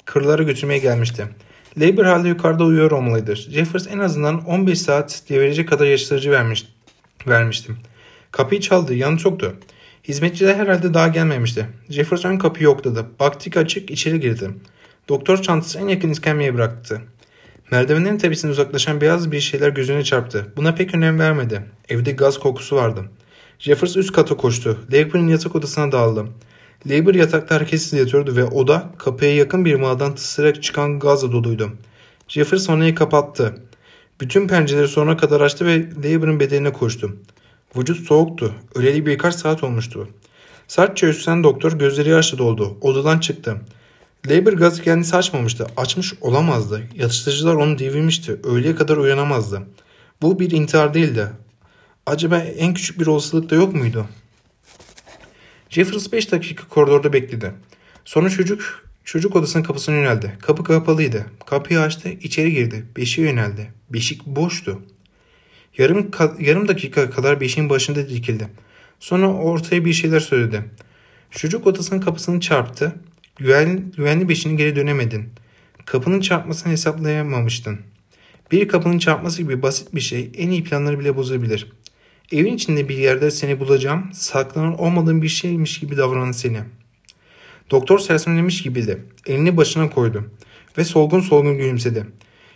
kırlara 0.05 0.43
götürmeye 0.43 0.79
gelmişti. 0.79 1.27
Labor 1.77 2.05
hala 2.05 2.27
yukarıda 2.27 2.63
uyuyor 2.63 2.91
olmalıydı. 2.91 3.35
Jeffers 3.35 3.87
en 3.87 3.99
azından 3.99 4.45
15 4.45 4.81
saat 4.81 5.23
diye 5.29 5.39
verecek 5.39 5.69
kadar 5.69 5.85
yaşatıcı 5.85 6.31
vermiş, 6.31 6.65
vermiştim. 7.27 7.77
Kapıyı 8.31 8.61
çaldı. 8.61 8.93
Yanı 8.93 9.17
çoktu. 9.17 9.55
Hizmetçiler 10.03 10.55
herhalde 10.55 10.93
daha 10.93 11.07
gelmemişti. 11.07 11.67
Jeffers 11.89 12.25
ön 12.25 12.37
kapıyı 12.37 12.65
yokladı. 12.65 13.05
Baktık 13.19 13.57
açık 13.57 13.91
içeri 13.91 14.19
girdi. 14.19 14.49
Doktor 15.09 15.41
çantası 15.41 15.79
en 15.79 15.87
yakın 15.87 16.09
iskemleye 16.09 16.53
bıraktı. 16.53 17.01
Merdivenlerin 17.71 18.17
tepesine 18.17 18.51
uzaklaşan 18.51 19.01
beyaz 19.01 19.31
bir 19.31 19.39
şeyler 19.39 19.69
gözüne 19.69 20.03
çarptı. 20.03 20.45
Buna 20.57 20.75
pek 20.75 20.95
önem 20.95 21.19
vermedi. 21.19 21.61
Evde 21.89 22.11
gaz 22.11 22.39
kokusu 22.39 22.75
vardı. 22.75 23.05
Jeffers 23.59 23.97
üst 23.97 24.11
kata 24.11 24.37
koştu. 24.37 24.79
Labor'ın 24.93 25.27
yatak 25.27 25.55
odasına 25.55 25.91
dağıldı. 25.91 26.25
Labor 26.89 27.15
yatakta 27.15 27.55
hareketsiz 27.55 27.93
yatıyordu 27.93 28.35
ve 28.35 28.43
oda 28.43 28.89
kapıya 28.97 29.35
yakın 29.35 29.65
bir 29.65 29.75
mağadan 29.75 30.15
tısırarak 30.15 30.63
çıkan 30.63 30.99
gazla 30.99 31.31
doluydu. 31.31 31.71
Jeffers 32.27 32.69
vanayı 32.69 32.95
kapattı. 32.95 33.55
Bütün 34.21 34.47
pencereleri 34.47 34.87
sonuna 34.87 35.17
kadar 35.17 35.41
açtı 35.41 35.65
ve 35.65 35.85
Labor'ın 36.03 36.39
bedenine 36.39 36.73
koştu. 36.73 37.15
Vücut 37.77 38.07
soğuktu. 38.07 38.53
Öleli 38.75 39.05
birkaç 39.05 39.35
saat 39.35 39.63
olmuştu. 39.63 40.07
Sertçe 40.67 41.07
üstten 41.07 41.43
doktor 41.43 41.71
gözleri 41.71 42.09
yaşlı 42.09 42.37
doldu. 42.37 42.77
Odadan 42.81 43.19
çıktı. 43.19 43.57
Labor 44.27 44.53
gazı 44.53 44.81
kendisi 44.81 45.15
açmamıştı. 45.15 45.67
Açmış 45.77 46.13
olamazdı. 46.21 46.83
Yatıştırıcılar 46.95 47.55
onu 47.55 47.79
devirmişti. 47.79 48.39
Öğleye 48.43 48.75
kadar 48.75 48.97
uyanamazdı. 48.97 49.61
Bu 50.21 50.39
bir 50.39 50.51
intihar 50.51 50.93
değildi. 50.93 51.27
Acaba 52.05 52.37
en 52.37 52.73
küçük 52.73 52.99
bir 52.99 53.07
olasılık 53.07 53.49
da 53.49 53.55
yok 53.55 53.73
muydu? 53.73 54.05
Jeffers 55.73 56.11
5 56.11 56.31
dakika 56.31 56.67
koridorda 56.67 57.13
bekledi. 57.13 57.51
Sonra 58.05 58.29
çocuk 58.29 58.85
çocuk 59.03 59.35
odasının 59.35 59.63
kapısına 59.63 59.95
yöneldi. 59.95 60.37
Kapı 60.41 60.63
kapalıydı. 60.63 61.25
Kapıyı 61.45 61.79
açtı, 61.79 62.09
içeri 62.09 62.53
girdi. 62.53 62.85
Beşiğe 62.97 63.27
yöneldi. 63.27 63.71
Beşik 63.89 64.25
boştu. 64.25 64.81
Yarım, 65.77 66.11
yarım 66.39 66.67
dakika 66.67 67.09
kadar 67.09 67.41
beşiğin 67.41 67.69
başında 67.69 68.09
dikildi. 68.09 68.47
Sonra 68.99 69.33
ortaya 69.33 69.85
bir 69.85 69.93
şeyler 69.93 70.19
söyledi. 70.19 70.63
Çocuk 71.31 71.67
odasının 71.67 72.01
kapısını 72.01 72.39
çarptı. 72.39 72.95
Güven, 73.35 73.91
güvenli 73.97 74.29
beşiğine 74.29 74.57
geri 74.57 74.75
dönemedin. 74.75 75.29
Kapının 75.85 76.21
çarpmasını 76.21 76.71
hesaplayamamıştın. 76.71 77.79
Bir 78.51 78.67
kapının 78.67 78.99
çarpması 78.99 79.41
gibi 79.41 79.61
basit 79.61 79.95
bir 79.95 80.01
şey 80.01 80.31
en 80.37 80.49
iyi 80.49 80.63
planları 80.63 80.99
bile 80.99 81.15
bozabilir. 81.15 81.71
Evin 82.31 82.55
içinde 82.55 82.89
bir 82.89 82.97
yerde 82.97 83.31
seni 83.31 83.59
bulacağım, 83.59 84.09
saklanan 84.13 84.79
olmadığın 84.79 85.21
bir 85.21 85.27
şeymiş 85.27 85.79
gibi 85.79 85.97
davranan 85.97 86.31
seni. 86.31 86.59
Doktor 87.71 87.99
sersemlemiş 87.99 88.63
gibiydi. 88.63 89.05
Elini 89.27 89.57
başına 89.57 89.89
koydu 89.89 90.29
ve 90.77 90.83
solgun 90.83 91.19
solgun 91.19 91.57
gülümsedi. 91.57 92.05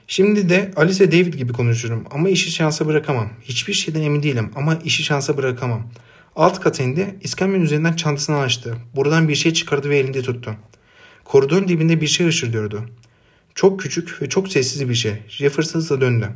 Şimdi 0.07 0.49
de 0.49 0.71
Alice 0.75 1.11
David 1.11 1.33
gibi 1.33 1.53
konuşurum 1.53 2.05
ama 2.11 2.29
işi 2.29 2.51
şansa 2.51 2.87
bırakamam. 2.87 3.29
Hiçbir 3.43 3.73
şeyden 3.73 4.01
emin 4.01 4.23
değilim 4.23 4.51
ama 4.55 4.75
işi 4.75 5.03
şansa 5.03 5.37
bırakamam. 5.37 5.91
Alt 6.35 6.59
kat 6.59 6.79
indi, 6.79 7.15
iskemlenin 7.21 7.63
üzerinden 7.63 7.93
çantasını 7.93 8.37
açtı. 8.37 8.75
Buradan 8.95 9.27
bir 9.29 9.35
şey 9.35 9.53
çıkardı 9.53 9.89
ve 9.89 9.97
elinde 9.97 10.21
tuttu. 10.21 10.55
Koridorun 11.23 11.67
dibinde 11.67 12.01
bir 12.01 12.07
şey 12.07 12.27
ışırdıyordu. 12.27 12.85
Çok 13.55 13.79
küçük 13.79 14.21
ve 14.21 14.29
çok 14.29 14.47
sessiz 14.47 14.89
bir 14.89 14.95
şey. 14.95 15.13
Jeffers 15.27 15.75
hızla 15.75 16.01
döndü. 16.01 16.29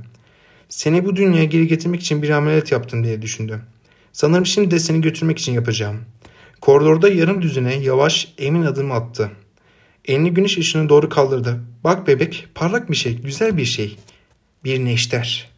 Seni 0.71 1.05
bu 1.05 1.15
dünyaya 1.15 1.43
geri 1.43 1.67
getirmek 1.67 2.01
için 2.01 2.21
bir 2.21 2.29
ameliyat 2.29 2.71
yaptım 2.71 3.03
diye 3.03 3.21
düşündü. 3.21 3.61
Sanırım 4.13 4.45
şimdi 4.45 4.71
de 4.71 4.79
seni 4.79 5.01
götürmek 5.01 5.39
için 5.39 5.53
yapacağım. 5.53 5.99
Koridorda 6.61 7.09
yarım 7.09 7.41
düzine 7.41 7.75
yavaş 7.75 8.33
emin 8.37 8.61
adım 8.61 8.91
attı. 8.91 9.31
Elini 10.05 10.33
güneş 10.33 10.57
ışığına 10.57 10.89
doğru 10.89 11.09
kaldırdı. 11.09 11.59
Bak 11.83 12.07
bebek 12.07 12.47
parlak 12.55 12.91
bir 12.91 12.95
şey 12.95 13.17
güzel 13.17 13.57
bir 13.57 13.65
şey. 13.65 13.97
Bir 14.63 14.85
neşter. 14.85 15.50